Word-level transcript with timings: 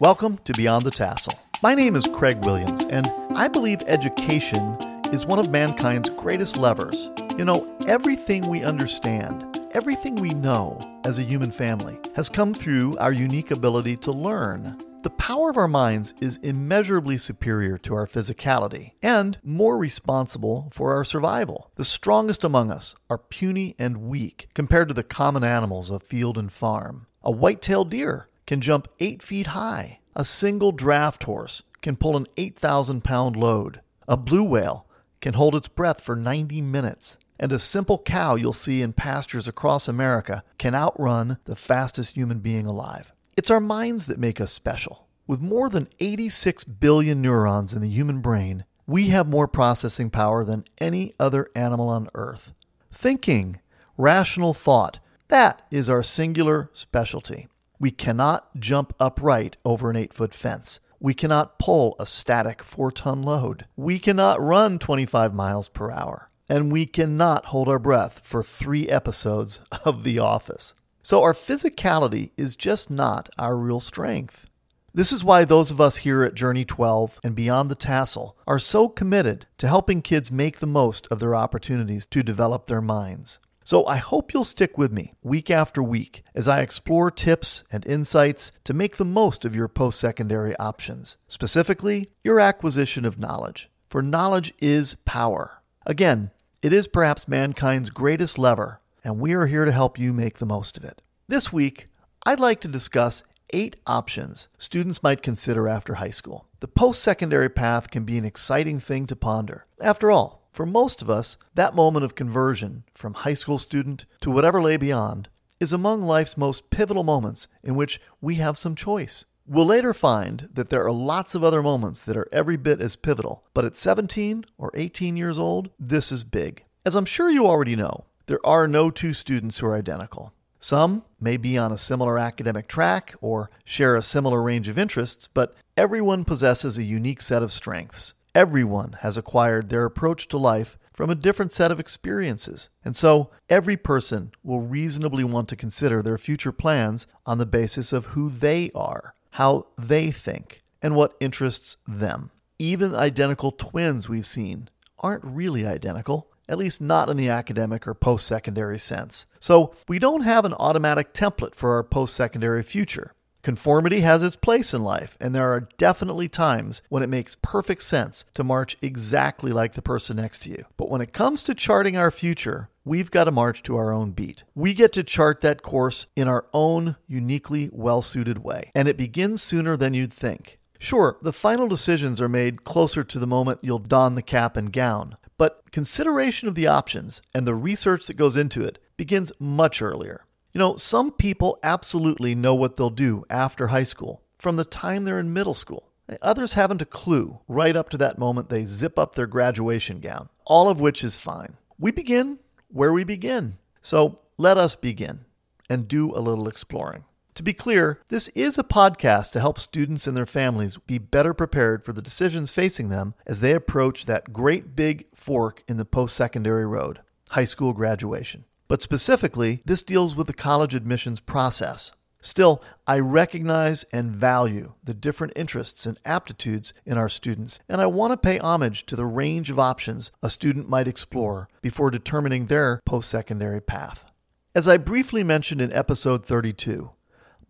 Welcome 0.00 0.38
to 0.44 0.52
Beyond 0.54 0.84
the 0.84 0.90
Tassel. 0.90 1.34
My 1.62 1.74
name 1.76 1.94
is 1.94 2.08
Craig 2.08 2.44
Williams, 2.44 2.84
and 2.86 3.08
I 3.36 3.46
believe 3.46 3.82
education 3.86 4.76
is 5.12 5.26
one 5.26 5.38
of 5.38 5.50
mankind's 5.50 6.08
greatest 6.10 6.56
levers. 6.56 7.08
You 7.38 7.44
know, 7.44 7.76
everything 7.86 8.50
we 8.50 8.64
understand, 8.64 9.60
everything 9.72 10.16
we 10.16 10.30
know 10.30 10.80
as 11.04 11.18
a 11.18 11.22
human 11.22 11.52
family, 11.52 12.00
has 12.16 12.28
come 12.28 12.52
through 12.52 12.96
our 12.98 13.12
unique 13.12 13.52
ability 13.52 13.96
to 13.98 14.10
learn. 14.10 14.76
The 15.02 15.10
power 15.10 15.50
of 15.50 15.56
our 15.56 15.68
minds 15.68 16.14
is 16.20 16.38
immeasurably 16.38 17.18
superior 17.18 17.78
to 17.78 17.94
our 17.94 18.06
physicality 18.06 18.92
and 19.02 19.38
more 19.44 19.76
responsible 19.76 20.68
for 20.72 20.94
our 20.94 21.04
survival. 21.04 21.70
The 21.76 21.84
strongest 21.84 22.42
among 22.42 22.72
us 22.72 22.96
are 23.08 23.18
puny 23.18 23.76
and 23.78 23.98
weak 23.98 24.48
compared 24.54 24.88
to 24.88 24.94
the 24.94 25.04
common 25.04 25.44
animals 25.44 25.90
of 25.90 26.02
field 26.02 26.38
and 26.38 26.50
farm. 26.50 27.06
A 27.22 27.30
white 27.30 27.62
tailed 27.62 27.90
deer 27.90 28.28
can 28.46 28.60
jump 28.60 28.88
eight 29.00 29.22
feet 29.22 29.48
high. 29.48 30.00
A 30.14 30.24
single 30.24 30.72
draft 30.72 31.24
horse 31.24 31.62
can 31.80 31.96
pull 31.96 32.16
an 32.16 32.26
8,000 32.36 33.02
pound 33.02 33.36
load. 33.36 33.80
A 34.06 34.16
blue 34.16 34.44
whale 34.44 34.86
can 35.20 35.34
hold 35.34 35.54
its 35.54 35.68
breath 35.68 36.00
for 36.02 36.16
90 36.16 36.60
minutes. 36.60 37.18
And 37.38 37.50
a 37.50 37.58
simple 37.58 37.98
cow 37.98 38.36
you'll 38.36 38.52
see 38.52 38.82
in 38.82 38.92
pastures 38.92 39.48
across 39.48 39.88
America 39.88 40.44
can 40.58 40.74
outrun 40.74 41.38
the 41.44 41.56
fastest 41.56 42.14
human 42.14 42.38
being 42.40 42.66
alive. 42.66 43.12
It's 43.36 43.50
our 43.50 43.60
minds 43.60 44.06
that 44.06 44.18
make 44.18 44.40
us 44.40 44.52
special. 44.52 45.08
With 45.26 45.40
more 45.40 45.68
than 45.68 45.88
86 45.98 46.64
billion 46.64 47.22
neurons 47.22 47.72
in 47.72 47.80
the 47.80 47.88
human 47.88 48.20
brain, 48.20 48.64
we 48.86 49.08
have 49.08 49.28
more 49.28 49.48
processing 49.48 50.10
power 50.10 50.44
than 50.44 50.64
any 50.78 51.14
other 51.18 51.48
animal 51.54 51.88
on 51.88 52.10
earth. 52.14 52.52
Thinking, 52.92 53.60
rational 53.96 54.52
thought, 54.52 54.98
that 55.28 55.62
is 55.70 55.88
our 55.88 56.02
singular 56.02 56.68
specialty. 56.74 57.48
We 57.82 57.90
cannot 57.90 58.60
jump 58.60 58.94
upright 59.00 59.56
over 59.64 59.90
an 59.90 59.96
eight 59.96 60.14
foot 60.14 60.32
fence. 60.32 60.78
We 61.00 61.14
cannot 61.14 61.58
pull 61.58 61.96
a 61.98 62.06
static 62.06 62.62
four 62.62 62.92
ton 62.92 63.24
load. 63.24 63.66
We 63.74 63.98
cannot 63.98 64.40
run 64.40 64.78
25 64.78 65.34
miles 65.34 65.68
per 65.68 65.90
hour. 65.90 66.30
And 66.48 66.70
we 66.70 66.86
cannot 66.86 67.46
hold 67.46 67.68
our 67.68 67.80
breath 67.80 68.20
for 68.22 68.44
three 68.44 68.88
episodes 68.88 69.60
of 69.84 70.04
The 70.04 70.20
Office. 70.20 70.74
So 71.02 71.24
our 71.24 71.32
physicality 71.32 72.30
is 72.36 72.54
just 72.54 72.88
not 72.88 73.28
our 73.36 73.56
real 73.56 73.80
strength. 73.80 74.46
This 74.94 75.10
is 75.10 75.24
why 75.24 75.44
those 75.44 75.72
of 75.72 75.80
us 75.80 75.96
here 75.96 76.22
at 76.22 76.34
Journey 76.34 76.64
12 76.64 77.18
and 77.24 77.34
Beyond 77.34 77.68
the 77.68 77.74
Tassel 77.74 78.36
are 78.46 78.60
so 78.60 78.88
committed 78.88 79.46
to 79.58 79.66
helping 79.66 80.02
kids 80.02 80.30
make 80.30 80.60
the 80.60 80.68
most 80.68 81.08
of 81.10 81.18
their 81.18 81.34
opportunities 81.34 82.06
to 82.06 82.22
develop 82.22 82.66
their 82.66 82.80
minds. 82.80 83.40
So 83.64 83.86
I 83.86 83.96
hope 83.96 84.32
you'll 84.32 84.44
stick 84.44 84.76
with 84.76 84.92
me 84.92 85.14
week 85.22 85.50
after 85.50 85.82
week 85.82 86.22
as 86.34 86.48
I 86.48 86.60
explore 86.60 87.10
tips 87.10 87.64
and 87.70 87.86
insights 87.86 88.52
to 88.64 88.74
make 88.74 88.96
the 88.96 89.04
most 89.04 89.44
of 89.44 89.54
your 89.54 89.68
post 89.68 90.00
secondary 90.00 90.56
options, 90.56 91.16
specifically 91.28 92.10
your 92.24 92.40
acquisition 92.40 93.04
of 93.04 93.18
knowledge. 93.18 93.70
For 93.88 94.02
knowledge 94.02 94.52
is 94.60 94.96
power. 95.04 95.62
Again, 95.86 96.30
it 96.62 96.72
is 96.72 96.86
perhaps 96.86 97.28
mankind's 97.28 97.90
greatest 97.90 98.38
lever, 98.38 98.80
and 99.04 99.20
we 99.20 99.32
are 99.32 99.46
here 99.46 99.64
to 99.64 99.72
help 99.72 99.98
you 99.98 100.12
make 100.12 100.38
the 100.38 100.46
most 100.46 100.76
of 100.76 100.84
it. 100.84 101.02
This 101.28 101.52
week, 101.52 101.88
I'd 102.24 102.40
like 102.40 102.60
to 102.62 102.68
discuss 102.68 103.22
eight 103.50 103.76
options 103.86 104.48
students 104.58 105.02
might 105.02 105.22
consider 105.22 105.68
after 105.68 105.94
high 105.94 106.10
school. 106.10 106.46
The 106.60 106.68
post 106.68 107.02
secondary 107.02 107.48
path 107.48 107.90
can 107.90 108.04
be 108.04 108.16
an 108.16 108.24
exciting 108.24 108.80
thing 108.80 109.06
to 109.06 109.16
ponder. 109.16 109.66
After 109.80 110.10
all, 110.10 110.41
for 110.52 110.66
most 110.66 111.00
of 111.00 111.08
us, 111.08 111.38
that 111.54 111.74
moment 111.74 112.04
of 112.04 112.14
conversion 112.14 112.84
from 112.94 113.14
high 113.14 113.34
school 113.34 113.58
student 113.58 114.04
to 114.20 114.30
whatever 114.30 114.60
lay 114.60 114.76
beyond 114.76 115.28
is 115.58 115.72
among 115.72 116.02
life's 116.02 116.36
most 116.36 116.68
pivotal 116.70 117.02
moments 117.02 117.48
in 117.62 117.74
which 117.74 118.00
we 118.20 118.34
have 118.34 118.58
some 118.58 118.74
choice. 118.74 119.24
We'll 119.46 119.66
later 119.66 119.94
find 119.94 120.48
that 120.52 120.68
there 120.68 120.84
are 120.84 120.92
lots 120.92 121.34
of 121.34 121.42
other 121.42 121.62
moments 121.62 122.04
that 122.04 122.16
are 122.16 122.28
every 122.30 122.56
bit 122.56 122.80
as 122.80 122.96
pivotal, 122.96 123.44
but 123.54 123.64
at 123.64 123.74
17 123.74 124.44
or 124.58 124.70
18 124.74 125.16
years 125.16 125.38
old, 125.38 125.70
this 125.78 126.12
is 126.12 126.22
big. 126.22 126.64
As 126.84 126.94
I'm 126.94 127.04
sure 127.06 127.30
you 127.30 127.46
already 127.46 127.74
know, 127.74 128.04
there 128.26 128.44
are 128.46 128.68
no 128.68 128.90
two 128.90 129.12
students 129.12 129.58
who 129.58 129.66
are 129.66 129.76
identical. 129.76 130.32
Some 130.60 131.04
may 131.20 131.36
be 131.36 131.58
on 131.58 131.72
a 131.72 131.78
similar 131.78 132.18
academic 132.18 132.68
track 132.68 133.14
or 133.20 133.50
share 133.64 133.96
a 133.96 134.02
similar 134.02 134.40
range 134.40 134.68
of 134.68 134.78
interests, 134.78 135.28
but 135.32 135.56
everyone 135.76 136.24
possesses 136.24 136.78
a 136.78 136.84
unique 136.84 137.20
set 137.20 137.42
of 137.42 137.50
strengths. 137.50 138.14
Everyone 138.34 138.96
has 139.00 139.18
acquired 139.18 139.68
their 139.68 139.84
approach 139.84 140.26
to 140.28 140.38
life 140.38 140.78
from 140.94 141.10
a 141.10 141.14
different 141.14 141.52
set 141.52 141.70
of 141.70 141.78
experiences, 141.78 142.70
and 142.82 142.96
so 142.96 143.30
every 143.50 143.76
person 143.76 144.32
will 144.42 144.60
reasonably 144.60 145.22
want 145.22 145.50
to 145.50 145.56
consider 145.56 146.00
their 146.00 146.16
future 146.16 146.52
plans 146.52 147.06
on 147.26 147.36
the 147.36 147.44
basis 147.44 147.92
of 147.92 148.06
who 148.06 148.30
they 148.30 148.70
are, 148.74 149.14
how 149.32 149.66
they 149.76 150.10
think, 150.10 150.62
and 150.80 150.96
what 150.96 151.14
interests 151.20 151.76
them. 151.86 152.30
Even 152.58 152.94
identical 152.94 153.52
twins 153.52 154.08
we've 154.08 154.24
seen 154.24 154.70
aren't 154.98 155.24
really 155.24 155.66
identical, 155.66 156.28
at 156.48 156.56
least 156.56 156.80
not 156.80 157.10
in 157.10 157.18
the 157.18 157.28
academic 157.28 157.86
or 157.86 157.92
post 157.92 158.26
secondary 158.26 158.78
sense. 158.78 159.26
So 159.40 159.74
we 159.88 159.98
don't 159.98 160.22
have 160.22 160.46
an 160.46 160.54
automatic 160.54 161.12
template 161.12 161.54
for 161.54 161.74
our 161.74 161.84
post 161.84 162.14
secondary 162.14 162.62
future. 162.62 163.12
Conformity 163.42 164.02
has 164.02 164.22
its 164.22 164.36
place 164.36 164.72
in 164.72 164.84
life, 164.84 165.16
and 165.20 165.34
there 165.34 165.52
are 165.52 165.68
definitely 165.76 166.28
times 166.28 166.80
when 166.90 167.02
it 167.02 167.08
makes 167.08 167.36
perfect 167.42 167.82
sense 167.82 168.24
to 168.34 168.44
march 168.44 168.76
exactly 168.80 169.50
like 169.50 169.72
the 169.72 169.82
person 169.82 170.16
next 170.16 170.42
to 170.42 170.50
you. 170.50 170.64
But 170.76 170.88
when 170.88 171.00
it 171.00 171.12
comes 171.12 171.42
to 171.44 171.54
charting 171.54 171.96
our 171.96 172.12
future, 172.12 172.68
we've 172.84 173.10
got 173.10 173.24
to 173.24 173.32
march 173.32 173.64
to 173.64 173.76
our 173.76 173.92
own 173.92 174.12
beat. 174.12 174.44
We 174.54 174.74
get 174.74 174.92
to 174.92 175.02
chart 175.02 175.40
that 175.40 175.60
course 175.60 176.06
in 176.14 176.28
our 176.28 176.46
own 176.54 176.94
uniquely 177.08 177.68
well 177.72 178.00
suited 178.00 178.44
way, 178.44 178.70
and 178.76 178.86
it 178.86 178.96
begins 178.96 179.42
sooner 179.42 179.76
than 179.76 179.92
you'd 179.92 180.12
think. 180.12 180.60
Sure, 180.78 181.18
the 181.20 181.32
final 181.32 181.66
decisions 181.66 182.20
are 182.20 182.28
made 182.28 182.62
closer 182.62 183.02
to 183.02 183.18
the 183.18 183.26
moment 183.26 183.58
you'll 183.62 183.80
don 183.80 184.14
the 184.14 184.22
cap 184.22 184.56
and 184.56 184.72
gown, 184.72 185.16
but 185.36 185.72
consideration 185.72 186.46
of 186.46 186.54
the 186.54 186.68
options 186.68 187.20
and 187.34 187.44
the 187.44 187.56
research 187.56 188.06
that 188.06 188.14
goes 188.14 188.36
into 188.36 188.64
it 188.64 188.78
begins 188.96 189.32
much 189.40 189.82
earlier. 189.82 190.26
You 190.52 190.58
know, 190.58 190.76
some 190.76 191.12
people 191.12 191.58
absolutely 191.62 192.34
know 192.34 192.54
what 192.54 192.76
they'll 192.76 192.90
do 192.90 193.24
after 193.30 193.68
high 193.68 193.84
school 193.84 194.20
from 194.38 194.56
the 194.56 194.66
time 194.66 195.04
they're 195.04 195.18
in 195.18 195.32
middle 195.32 195.54
school. 195.54 195.88
Others 196.20 196.52
haven't 196.52 196.82
a 196.82 196.86
clue 196.86 197.38
right 197.48 197.74
up 197.74 197.88
to 197.88 197.96
that 197.98 198.18
moment 198.18 198.50
they 198.50 198.66
zip 198.66 198.98
up 198.98 199.14
their 199.14 199.26
graduation 199.26 199.98
gown, 200.00 200.28
all 200.44 200.68
of 200.68 200.78
which 200.78 201.02
is 201.02 201.16
fine. 201.16 201.56
We 201.78 201.90
begin 201.90 202.38
where 202.68 202.92
we 202.92 203.02
begin. 203.02 203.56
So 203.80 204.18
let 204.36 204.58
us 204.58 204.74
begin 204.74 205.24
and 205.70 205.88
do 205.88 206.14
a 206.14 206.20
little 206.20 206.48
exploring. 206.48 207.04
To 207.36 207.42
be 207.42 207.54
clear, 207.54 208.00
this 208.08 208.28
is 208.28 208.58
a 208.58 208.62
podcast 208.62 209.30
to 209.30 209.40
help 209.40 209.58
students 209.58 210.06
and 210.06 210.14
their 210.14 210.26
families 210.26 210.76
be 210.76 210.98
better 210.98 211.32
prepared 211.32 211.82
for 211.82 211.94
the 211.94 212.02
decisions 212.02 212.50
facing 212.50 212.90
them 212.90 213.14
as 213.26 213.40
they 213.40 213.54
approach 213.54 214.04
that 214.04 214.34
great 214.34 214.76
big 214.76 215.06
fork 215.14 215.64
in 215.66 215.78
the 215.78 215.86
post 215.86 216.14
secondary 216.14 216.66
road 216.66 217.00
high 217.30 217.44
school 217.44 217.72
graduation. 217.72 218.44
But 218.72 218.80
specifically, 218.80 219.60
this 219.66 219.82
deals 219.82 220.16
with 220.16 220.28
the 220.28 220.32
college 220.32 220.74
admissions 220.74 221.20
process. 221.20 221.92
Still, 222.22 222.62
I 222.86 223.00
recognize 223.00 223.84
and 223.92 224.10
value 224.10 224.72
the 224.82 224.94
different 224.94 225.34
interests 225.36 225.84
and 225.84 226.00
aptitudes 226.06 226.72
in 226.86 226.96
our 226.96 227.10
students, 227.10 227.60
and 227.68 227.82
I 227.82 227.86
want 227.86 228.14
to 228.14 228.16
pay 228.16 228.38
homage 228.38 228.86
to 228.86 228.96
the 228.96 229.04
range 229.04 229.50
of 229.50 229.58
options 229.58 230.10
a 230.22 230.30
student 230.30 230.70
might 230.70 230.88
explore 230.88 231.50
before 231.60 231.90
determining 231.90 232.46
their 232.46 232.80
post 232.86 233.10
secondary 233.10 233.60
path. 233.60 234.10
As 234.54 234.66
I 234.66 234.78
briefly 234.78 235.22
mentioned 235.22 235.60
in 235.60 235.70
episode 235.74 236.24
32, 236.24 236.92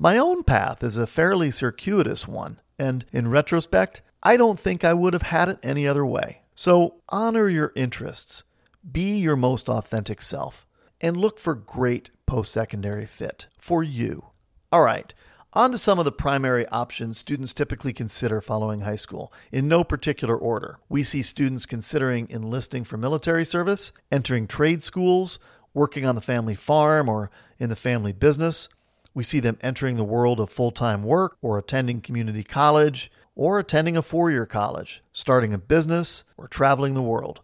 my 0.01 0.19
own 0.19 0.43
path 0.43 0.83
is 0.83 0.97
a 0.97 1.07
fairly 1.07 1.53
circuitous 1.53 2.27
one, 2.27 2.61
and 2.81 3.05
in 3.13 3.31
retrospect, 3.31 4.03
I 4.25 4.37
don't 4.37 4.59
think 4.59 4.83
I 4.83 4.93
would 4.93 5.13
have 5.13 5.23
had 5.23 5.49
it 5.49 5.61
any 5.63 5.87
other 5.87 6.05
way. 6.05 6.43
So 6.57 6.97
honor 7.11 7.49
your 7.49 7.71
interests, 7.77 8.43
be 8.91 9.19
your 9.19 9.37
most 9.37 9.69
authentic 9.69 10.21
self 10.21 10.67
and 11.03 11.17
look 11.17 11.39
for 11.39 11.55
great 11.55 12.11
post 12.25 12.53
secondary 12.53 13.05
fit 13.05 13.49
for 13.59 13.83
you. 13.83 14.27
All 14.71 14.83
right, 14.83 15.13
on 15.53 15.71
to 15.73 15.77
some 15.77 15.99
of 15.99 16.07
the 16.07 16.13
primary 16.13 16.67
options 16.69 17.19
students 17.19 17.53
typically 17.53 17.93
consider 17.93 18.41
following 18.41 18.81
high 18.81 18.97
school, 18.97 19.31
in 19.51 19.69
no 19.69 19.85
particular 19.85 20.35
order. 20.37 20.79
We 20.89 21.03
see 21.03 21.23
students 21.23 21.67
considering 21.67 22.27
enlisting 22.31 22.85
for 22.85 22.97
military 22.97 23.45
service, 23.45 23.93
entering 24.11 24.47
trade 24.47 24.83
schools, 24.83 25.39
working 25.75 26.07
on 26.07 26.15
the 26.15 26.23
family 26.23 26.55
farm 26.55 27.09
or 27.09 27.31
in 27.59 27.69
the 27.69 27.77
family 27.77 28.13
business. 28.13 28.71
We 29.13 29.25
see 29.25 29.41
them 29.41 29.59
entering 29.61 29.97
the 29.97 30.05
world 30.05 30.41
of 30.41 30.49
full 30.49 30.71
time 30.71 31.03
work 31.03 31.37
or 31.43 31.59
attending 31.59 32.01
community 32.01 32.45
college 32.45 33.11
or 33.35 33.59
attending 33.59 33.97
a 33.97 34.03
four 34.03 34.31
year 34.31 34.47
college, 34.47 35.03
starting 35.13 35.53
a 35.53 35.59
business, 35.59 36.25
or 36.37 36.49
traveling 36.49 36.95
the 36.95 37.03
world. 37.03 37.41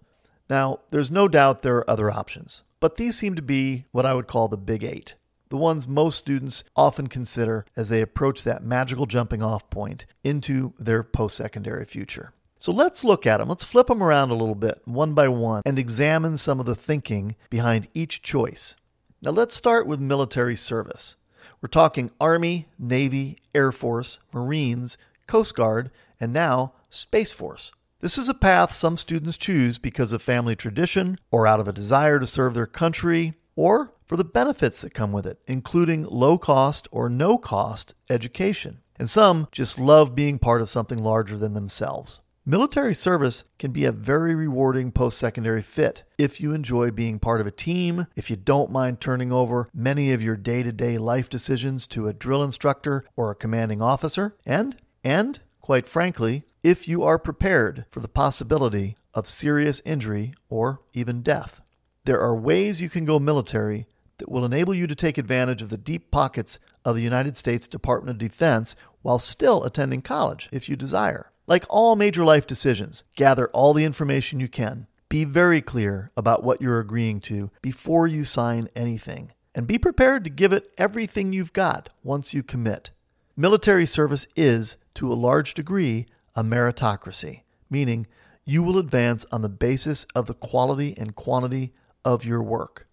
Now, 0.49 0.81
there's 0.91 1.11
no 1.11 1.29
doubt 1.29 1.61
there 1.61 1.77
are 1.77 1.91
other 1.91 2.11
options. 2.11 2.63
But 2.81 2.97
these 2.97 3.17
seem 3.17 3.35
to 3.35 3.43
be 3.43 3.87
what 3.91 4.07
I 4.07 4.15
would 4.15 4.27
call 4.29 4.49
the 4.49 4.57
big 4.57 4.85
eight, 4.85 5.15
the 5.49 5.57
ones 5.57 5.89
most 5.89 6.19
students 6.19 6.63
often 6.77 7.09
consider 7.09 7.65
as 7.77 7.89
they 7.89 8.03
approach 8.03 8.45
that 8.45 8.63
magical 8.63 9.07
jumping 9.07 9.43
off 9.43 9.69
point 9.69 10.07
into 10.23 10.75
their 10.79 11.03
post 11.03 11.37
secondary 11.37 11.85
future. 11.85 12.33
So 12.61 12.73
let's 12.73 13.05
look 13.05 13.27
at 13.27 13.39
them. 13.39 13.49
Let's 13.49 13.65
flip 13.65 13.87
them 13.87 14.03
around 14.03 14.31
a 14.31 14.35
little 14.35 14.55
bit, 14.55 14.83
one 14.85 15.15
by 15.15 15.29
one, 15.29 15.63
and 15.65 15.79
examine 15.79 16.39
some 16.39 16.61
of 16.61 16.67
the 16.67 16.75
thinking 16.75 17.37
behind 17.51 17.89
each 17.95 18.23
choice. 18.23 18.75
Now 19.23 19.31
let's 19.31 19.55
start 19.55 19.87
with 19.87 20.01
military 20.01 20.57
service. 20.57 21.17
We're 21.61 21.69
talking 21.69 22.11
Army, 22.21 22.69
Navy, 22.79 23.39
Air 23.55 23.73
Force, 23.73 24.19
Marines, 24.33 24.97
Coast 25.27 25.57
Guard, 25.57 25.91
and 26.21 26.33
now 26.33 26.73
Space 26.91 27.33
Force. 27.33 27.73
This 28.01 28.17
is 28.17 28.29
a 28.29 28.35
path 28.35 28.73
some 28.73 28.97
students 28.97 29.37
choose 29.37 29.77
because 29.77 30.13
of 30.13 30.23
family 30.23 30.55
tradition 30.55 31.19
or 31.33 31.49
out 31.49 31.59
of 31.59 31.67
a 31.67 31.73
desire 31.73 32.21
to 32.21 32.29
serve 32.29 32.55
their 32.55 32.65
country 32.65 33.35
or 33.57 33.93
for 34.05 34.17
the 34.17 34.23
benefits 34.23 34.83
that 34.83 34.95
come 34.95 35.11
with 35.11 35.27
it, 35.27 35.41
including 35.49 36.05
low 36.05 36.39
cost 36.39 36.87
or 36.93 37.09
no 37.09 37.39
cost 37.39 37.97
education. 38.09 38.83
And 39.01 39.11
some 39.11 39.49
just 39.51 39.81
love 39.81 40.15
being 40.15 40.39
part 40.39 40.61
of 40.61 40.71
something 40.71 40.99
larger 40.99 41.37
than 41.37 41.55
themselves. 41.55 42.21
Military 42.47 42.95
service 42.95 43.43
can 43.59 43.73
be 43.73 43.85
a 43.85 43.91
very 43.91 44.33
rewarding 44.37 44.93
post 44.93 45.19
secondary 45.19 45.61
fit 45.61 46.05
if 46.19 46.41
you 46.41 46.55
enjoy 46.55 46.93
being 46.93 47.19
part 47.19 47.41
of 47.41 47.49
a 47.49 47.51
team, 47.51 48.07
if 48.15 48.31
you 48.31 48.37
don't 48.37 48.71
mind 48.71 49.01
turning 49.01 49.33
over 49.33 49.69
many 49.75 50.13
of 50.13 50.23
your 50.23 50.37
day 50.37 50.63
to 50.63 50.71
day 50.71 50.99
life 50.99 51.29
decisions 51.29 51.85
to 51.89 52.07
a 52.07 52.13
drill 52.13 52.45
instructor 52.45 53.05
or 53.17 53.33
a 53.33 53.35
commanding 53.35 53.83
officer, 53.83 54.37
and, 54.47 54.77
and, 55.03 55.41
quite 55.69 55.87
frankly, 55.87 56.45
if 56.63 56.89
you 56.89 57.03
are 57.03 57.19
prepared 57.19 57.85
for 57.91 58.01
the 58.01 58.09
possibility 58.09 58.97
of 59.13 59.27
serious 59.27 59.83
injury 59.85 60.33
or 60.49 60.81
even 60.95 61.21
death. 61.21 61.61
There 62.07 62.23
are 62.23 62.35
ways 62.35 62.81
you 62.81 62.89
can 62.89 63.05
go 63.05 63.19
military 63.19 63.87
that 64.17 64.31
will 64.31 64.47
enable 64.47 64.73
you 64.73 64.87
to 64.87 64.95
take 64.95 65.19
advantage 65.19 65.61
of 65.61 65.69
the 65.69 65.77
deep 65.77 66.11
pockets 66.11 66.59
of 66.87 66.97
the 66.97 67.03
United 67.03 67.37
States 67.37 67.69
Department 67.69 68.15
of 68.15 68.31
Defense 68.31 68.77
while 69.03 69.19
still 69.19 69.63
attending 69.63 70.01
college 70.01 70.49
if 70.51 70.71
you 70.71 70.75
desire. 70.75 71.33
Like 71.47 71.67
all 71.69 71.97
major 71.97 72.25
life 72.25 72.47
decisions, 72.47 73.05
gather 73.15 73.49
all 73.49 73.75
the 73.75 73.85
information 73.85 74.41
you 74.41 74.49
can. 74.49 74.87
Be 75.11 75.25
very 75.25 75.61
clear 75.61 76.11
about 76.17 76.43
what 76.43 76.63
you're 76.63 76.81
agreeing 76.81 77.21
to 77.21 77.51
before 77.61 78.07
you 78.07 78.25
sign 78.25 78.71
anything. 78.75 79.33
And 79.55 79.67
be 79.67 79.77
prepared 79.77 80.25
to 80.25 80.31
give 80.31 80.55
it 80.55 80.73
everything 80.79 81.35
you've 81.35 81.53
got 81.53 81.91
once 82.03 82.33
you 82.33 82.43
commit. 82.43 82.91
Military 83.41 83.87
service 83.87 84.27
is, 84.35 84.79
to 84.95 85.13
a 85.13 85.15
large 85.15 85.55
degree, 85.55 86.07
a 86.35 86.43
meritocracy, 86.43 87.43
meaning 87.71 88.09
you 88.45 88.65
will 88.65 88.79
advance 88.79 89.25
on 89.31 89.43
the 89.43 89.49
basis 89.49 90.05
of 90.13 90.27
the 90.27 90.35
quality 90.35 90.93
and 90.99 91.15
quantity 91.15 91.73
of 92.05 92.25
your 92.25 92.43
work. 92.43 92.89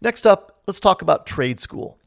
Next 0.00 0.26
up, 0.26 0.62
let's 0.66 0.80
talk 0.80 1.02
about 1.02 1.26
trade 1.26 1.60
school. 1.60 1.98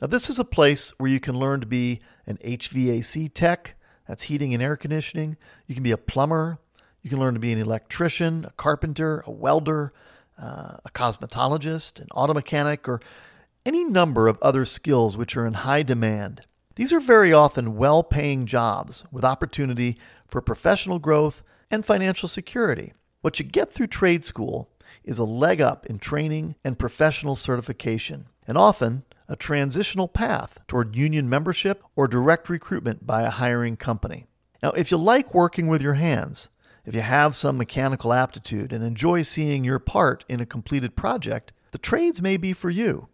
Now, 0.00 0.06
this 0.06 0.30
is 0.30 0.38
a 0.38 0.46
place 0.46 0.94
where 0.96 1.10
you 1.10 1.20
can 1.20 1.38
learn 1.38 1.60
to 1.60 1.66
be 1.66 2.00
an 2.26 2.38
HVAC 2.38 3.30
tech, 3.34 3.74
that's 4.08 4.22
heating 4.22 4.54
and 4.54 4.62
air 4.62 4.74
conditioning. 4.74 5.36
You 5.66 5.74
can 5.74 5.84
be 5.84 5.92
a 5.92 5.98
plumber. 5.98 6.58
You 7.02 7.10
can 7.10 7.20
learn 7.20 7.34
to 7.34 7.40
be 7.40 7.52
an 7.52 7.58
electrician, 7.58 8.46
a 8.46 8.52
carpenter, 8.52 9.22
a 9.26 9.30
welder, 9.30 9.92
uh, 10.40 10.78
a 10.86 10.90
cosmetologist, 10.94 12.00
an 12.00 12.08
auto 12.14 12.32
mechanic, 12.32 12.88
or 12.88 13.02
any 13.66 13.84
number 13.84 14.26
of 14.26 14.38
other 14.40 14.64
skills 14.64 15.18
which 15.18 15.36
are 15.36 15.44
in 15.44 15.52
high 15.52 15.82
demand. 15.82 16.46
These 16.74 16.92
are 16.92 17.00
very 17.00 17.32
often 17.32 17.76
well 17.76 18.02
paying 18.02 18.46
jobs 18.46 19.04
with 19.12 19.24
opportunity 19.24 19.98
for 20.26 20.40
professional 20.40 20.98
growth 20.98 21.42
and 21.70 21.84
financial 21.84 22.28
security. 22.28 22.94
What 23.20 23.38
you 23.38 23.44
get 23.44 23.70
through 23.70 23.88
trade 23.88 24.24
school 24.24 24.70
is 25.04 25.18
a 25.18 25.24
leg 25.24 25.60
up 25.60 25.86
in 25.86 25.98
training 25.98 26.54
and 26.64 26.78
professional 26.78 27.36
certification, 27.36 28.28
and 28.46 28.56
often 28.56 29.04
a 29.28 29.36
transitional 29.36 30.08
path 30.08 30.58
toward 30.66 30.96
union 30.96 31.28
membership 31.28 31.82
or 31.94 32.08
direct 32.08 32.48
recruitment 32.48 33.06
by 33.06 33.22
a 33.22 33.30
hiring 33.30 33.76
company. 33.76 34.26
Now, 34.62 34.70
if 34.70 34.90
you 34.90 34.96
like 34.96 35.34
working 35.34 35.68
with 35.68 35.82
your 35.82 35.94
hands, 35.94 36.48
if 36.84 36.94
you 36.94 37.00
have 37.00 37.36
some 37.36 37.58
mechanical 37.58 38.12
aptitude 38.12 38.72
and 38.72 38.82
enjoy 38.82 39.22
seeing 39.22 39.64
your 39.64 39.78
part 39.78 40.24
in 40.28 40.40
a 40.40 40.46
completed 40.46 40.96
project, 40.96 41.52
the 41.70 41.78
trades 41.78 42.20
may 42.20 42.36
be 42.36 42.52
for 42.52 42.70
you. 42.70 43.08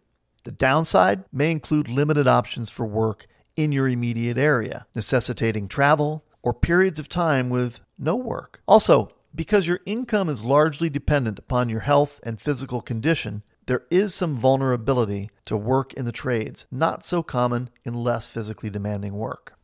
The 0.44 0.52
downside 0.52 1.24
may 1.32 1.50
include 1.50 1.88
limited 1.88 2.26
options 2.26 2.70
for 2.70 2.86
work 2.86 3.26
in 3.58 3.72
your 3.72 3.88
immediate 3.88 4.38
area, 4.38 4.86
necessitating 4.94 5.66
travel 5.66 6.24
or 6.42 6.54
periods 6.54 7.00
of 7.00 7.08
time 7.08 7.50
with 7.50 7.80
no 7.98 8.14
work. 8.14 8.62
Also, 8.68 9.10
because 9.34 9.66
your 9.66 9.80
income 9.84 10.28
is 10.28 10.44
largely 10.44 10.88
dependent 10.88 11.40
upon 11.40 11.68
your 11.68 11.80
health 11.80 12.20
and 12.22 12.40
physical 12.40 12.80
condition, 12.80 13.42
there 13.66 13.82
is 13.90 14.14
some 14.14 14.36
vulnerability 14.36 15.28
to 15.44 15.56
work 15.56 15.92
in 15.94 16.04
the 16.04 16.12
trades, 16.12 16.66
not 16.70 17.04
so 17.04 17.20
common 17.20 17.68
in 17.84 17.94
less 17.94 18.28
physically 18.28 18.70
demanding 18.70 19.14
work. 19.18 19.58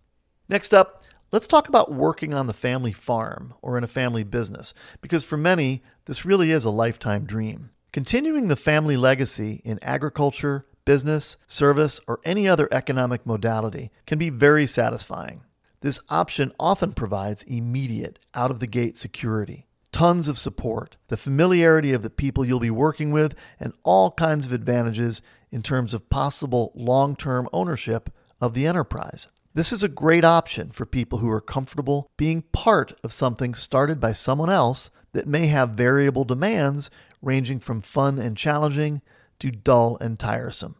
Next 0.49 0.75
up, 0.75 1.05
let's 1.31 1.47
talk 1.47 1.69
about 1.69 1.95
working 1.95 2.35
on 2.35 2.49
the 2.49 2.53
family 2.53 2.93
farm 2.93 3.55
or 3.63 3.79
in 3.79 3.85
a 3.85 3.87
family 3.87 4.25
business, 4.25 4.75
because 5.03 5.23
for 5.23 5.37
many, 5.37 5.85
this 6.07 6.25
really 6.25 6.51
is 6.51 6.65
a 6.65 6.71
lifetime 6.71 7.27
dream. 7.27 7.71
Continuing 7.93 8.49
the 8.49 8.57
family 8.57 8.97
legacy 8.97 9.63
in 9.65 9.79
agriculture, 9.81 10.67
business, 10.85 11.37
service, 11.47 12.01
or 12.07 12.21
any 12.25 12.49
other 12.49 12.69
economic 12.71 13.25
modality 13.27 13.91
can 14.07 14.19
be 14.19 14.31
very 14.31 14.67
satisfying. 14.67 15.43
This 15.81 16.01
option 16.09 16.53
often 16.59 16.93
provides 16.93 17.43
immediate, 17.43 18.19
out 18.35 18.51
of 18.51 18.61
the 18.61 18.67
gate 18.67 18.97
security 18.97 19.67
tons 19.95 20.27
of 20.27 20.37
support, 20.37 20.97
the 21.07 21.17
familiarity 21.17 21.93
of 21.93 22.03
the 22.03 22.11
people 22.11 22.45
you'll 22.45 22.59
be 22.59 22.69
working 22.69 23.13
with, 23.13 23.33
and 23.61 23.73
all 23.85 24.11
kinds 24.11 24.45
of 24.45 24.53
advantages 24.53 25.23
in 25.53 25.63
terms 25.63 25.95
of 25.95 26.11
possible 26.11 26.73
long 26.75 27.15
term 27.15 27.49
ownership 27.53 28.11
of 28.41 28.55
the 28.55 28.67
enterprise. 28.67 29.29
This 29.55 29.73
is 29.73 29.85
a 29.85 29.89
great 29.89 30.25
option 30.25 30.71
for 30.71 30.85
people 30.85 31.19
who 31.19 31.31
are 31.31 31.41
comfortable 31.41 32.11
being 32.17 32.43
part 32.43 32.93
of 33.05 33.13
something 33.13 33.55
started 33.55 34.01
by 34.01 34.13
someone 34.13 34.51
else 34.51 34.91
that 35.13 35.29
may 35.29 35.47
have 35.47 35.71
variable 35.71 36.25
demands 36.25 36.91
ranging 37.23 37.61
from 37.61 37.81
fun 37.81 38.19
and 38.19 38.37
challenging 38.37 39.01
to 39.41 39.51
dull 39.51 39.97
and 40.01 40.19
tiresome. 40.19 40.77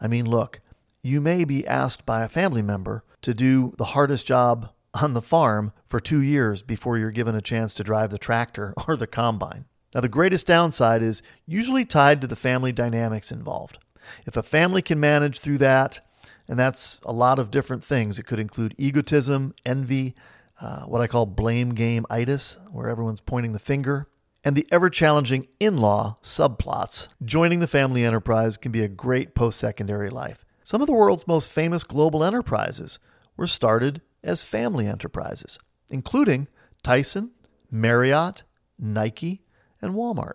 I 0.00 0.08
mean, 0.08 0.26
look, 0.26 0.60
you 1.02 1.20
may 1.20 1.44
be 1.44 1.66
asked 1.66 2.04
by 2.06 2.22
a 2.22 2.28
family 2.28 2.62
member 2.62 3.04
to 3.22 3.34
do 3.34 3.74
the 3.76 3.86
hardest 3.86 4.26
job 4.26 4.70
on 4.94 5.14
the 5.14 5.22
farm 5.22 5.72
for 5.86 6.00
two 6.00 6.20
years 6.20 6.62
before 6.62 6.98
you're 6.98 7.10
given 7.10 7.34
a 7.34 7.42
chance 7.42 7.74
to 7.74 7.84
drive 7.84 8.10
the 8.10 8.18
tractor 8.18 8.74
or 8.88 8.96
the 8.96 9.06
combine. 9.06 9.66
Now, 9.94 10.00
the 10.00 10.08
greatest 10.08 10.46
downside 10.46 11.02
is 11.02 11.22
usually 11.46 11.84
tied 11.84 12.20
to 12.20 12.26
the 12.26 12.36
family 12.36 12.72
dynamics 12.72 13.32
involved. 13.32 13.78
If 14.26 14.36
a 14.36 14.42
family 14.42 14.82
can 14.82 15.00
manage 15.00 15.40
through 15.40 15.58
that, 15.58 16.00
and 16.46 16.58
that's 16.58 17.00
a 17.04 17.12
lot 17.12 17.38
of 17.38 17.50
different 17.50 17.84
things, 17.84 18.18
it 18.18 18.24
could 18.26 18.38
include 18.38 18.74
egotism, 18.78 19.54
envy, 19.64 20.14
uh, 20.60 20.84
what 20.84 21.00
I 21.00 21.06
call 21.06 21.26
blame 21.26 21.74
game 21.74 22.04
itis, 22.10 22.56
where 22.70 22.88
everyone's 22.88 23.20
pointing 23.20 23.52
the 23.52 23.58
finger, 23.58 24.08
and 24.44 24.56
the 24.56 24.66
ever 24.70 24.88
challenging 24.88 25.48
in 25.60 25.78
law 25.78 26.16
subplots. 26.22 27.08
Joining 27.24 27.60
the 27.60 27.66
family 27.66 28.04
enterprise 28.04 28.56
can 28.56 28.72
be 28.72 28.82
a 28.82 28.88
great 28.88 29.34
post 29.34 29.58
secondary 29.58 30.10
life. 30.10 30.44
Some 30.64 30.80
of 30.80 30.86
the 30.86 30.92
world's 30.92 31.26
most 31.26 31.50
famous 31.50 31.84
global 31.84 32.22
enterprises 32.22 32.98
were 33.36 33.46
started 33.46 34.02
as 34.22 34.42
family 34.42 34.86
enterprises, 34.86 35.58
including 35.88 36.48
Tyson, 36.82 37.30
Marriott, 37.70 38.42
Nike, 38.78 39.42
and 39.80 39.94
Walmart. 39.94 40.34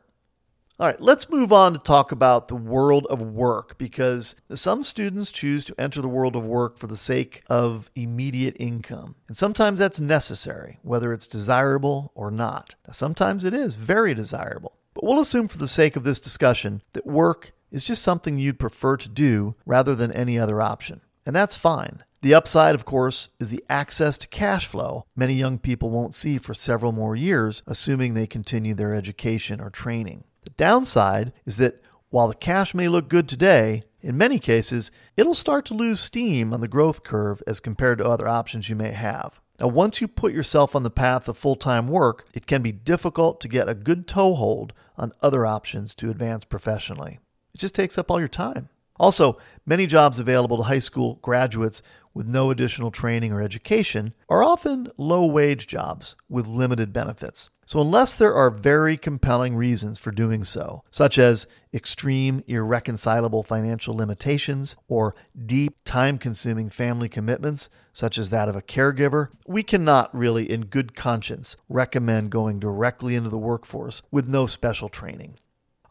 All 0.79 0.87
right, 0.87 0.99
let's 0.99 1.29
move 1.29 1.53
on 1.53 1.73
to 1.73 1.79
talk 1.79 2.11
about 2.11 2.47
the 2.47 2.55
world 2.55 3.05
of 3.07 3.21
work 3.21 3.77
because 3.77 4.33
some 4.55 4.83
students 4.83 5.31
choose 5.31 5.63
to 5.65 5.75
enter 5.79 6.01
the 6.01 6.07
world 6.07 6.35
of 6.35 6.47
work 6.47 6.79
for 6.79 6.87
the 6.87 6.97
sake 6.97 7.43
of 7.47 7.91
immediate 7.95 8.57
income. 8.59 9.13
And 9.27 9.37
sometimes 9.37 9.77
that's 9.77 9.99
necessary, 9.99 10.79
whether 10.81 11.13
it's 11.13 11.27
desirable 11.27 12.11
or 12.15 12.31
not. 12.31 12.73
Now, 12.87 12.93
sometimes 12.93 13.43
it 13.43 13.53
is 13.53 13.75
very 13.75 14.15
desirable. 14.15 14.73
But 14.95 15.03
we'll 15.03 15.19
assume 15.19 15.47
for 15.47 15.59
the 15.59 15.67
sake 15.67 15.95
of 15.95 16.05
this 16.05 16.19
discussion 16.19 16.81
that 16.93 17.05
work 17.05 17.51
is 17.71 17.85
just 17.85 18.01
something 18.01 18.39
you'd 18.39 18.57
prefer 18.57 18.97
to 18.97 19.09
do 19.09 19.53
rather 19.67 19.93
than 19.93 20.11
any 20.11 20.39
other 20.39 20.59
option. 20.59 21.01
And 21.23 21.35
that's 21.35 21.55
fine. 21.55 22.03
The 22.23 22.33
upside, 22.33 22.73
of 22.73 22.83
course, 22.83 23.29
is 23.39 23.51
the 23.51 23.63
access 23.69 24.17
to 24.17 24.27
cash 24.27 24.65
flow 24.65 25.05
many 25.15 25.35
young 25.35 25.59
people 25.59 25.91
won't 25.91 26.15
see 26.15 26.39
for 26.39 26.55
several 26.55 26.91
more 26.91 27.15
years, 27.15 27.61
assuming 27.67 28.15
they 28.15 28.25
continue 28.25 28.73
their 28.73 28.95
education 28.95 29.61
or 29.61 29.69
training. 29.69 30.23
The 30.43 30.51
downside 30.51 31.33
is 31.45 31.57
that 31.57 31.81
while 32.09 32.27
the 32.27 32.35
cash 32.35 32.73
may 32.73 32.87
look 32.87 33.09
good 33.09 33.27
today, 33.27 33.83
in 34.01 34.17
many 34.17 34.37
cases, 34.37 34.91
it'll 35.15 35.33
start 35.33 35.65
to 35.65 35.73
lose 35.73 35.99
steam 35.99 36.53
on 36.53 36.61
the 36.61 36.67
growth 36.67 37.03
curve 37.03 37.41
as 37.47 37.59
compared 37.59 37.97
to 37.99 38.05
other 38.05 38.27
options 38.27 38.69
you 38.69 38.75
may 38.75 38.91
have. 38.91 39.39
Now, 39.59 39.67
once 39.67 40.01
you 40.01 40.07
put 40.07 40.33
yourself 40.33 40.75
on 40.75 40.83
the 40.83 40.89
path 40.89 41.29
of 41.29 41.37
full 41.37 41.55
time 41.55 41.87
work, 41.87 42.27
it 42.33 42.45
can 42.45 42.61
be 42.61 42.71
difficult 42.71 43.39
to 43.41 43.47
get 43.47 43.69
a 43.69 43.73
good 43.73 44.07
toehold 44.07 44.73
on 44.97 45.13
other 45.21 45.45
options 45.45 45.95
to 45.95 46.09
advance 46.09 46.43
professionally. 46.43 47.19
It 47.53 47.59
just 47.59 47.75
takes 47.75 47.97
up 47.97 48.11
all 48.11 48.19
your 48.19 48.27
time. 48.27 48.69
Also, 48.99 49.37
many 49.65 49.87
jobs 49.87 50.19
available 50.19 50.57
to 50.57 50.63
high 50.63 50.79
school 50.79 51.15
graduates 51.21 51.81
with 52.13 52.27
no 52.27 52.51
additional 52.51 52.91
training 52.91 53.31
or 53.31 53.41
education 53.41 54.13
are 54.29 54.43
often 54.43 54.91
low 54.97 55.25
wage 55.25 55.65
jobs 55.65 56.15
with 56.29 56.45
limited 56.45 56.93
benefits. 56.93 57.49
So, 57.65 57.79
unless 57.79 58.15
there 58.15 58.33
are 58.33 58.49
very 58.49 58.97
compelling 58.97 59.55
reasons 59.55 59.97
for 59.97 60.11
doing 60.11 60.43
so, 60.43 60.83
such 60.91 61.17
as 61.17 61.47
extreme, 61.73 62.43
irreconcilable 62.47 63.43
financial 63.43 63.95
limitations 63.95 64.75
or 64.87 65.15
deep, 65.45 65.77
time 65.85 66.17
consuming 66.17 66.69
family 66.69 67.09
commitments, 67.09 67.69
such 67.93 68.17
as 68.17 68.29
that 68.29 68.49
of 68.49 68.55
a 68.55 68.61
caregiver, 68.61 69.29
we 69.47 69.63
cannot 69.63 70.13
really, 70.15 70.49
in 70.49 70.65
good 70.65 70.95
conscience, 70.95 71.55
recommend 71.69 72.31
going 72.31 72.59
directly 72.59 73.15
into 73.15 73.29
the 73.29 73.37
workforce 73.37 74.01
with 74.11 74.27
no 74.27 74.45
special 74.47 74.89
training. 74.89 75.37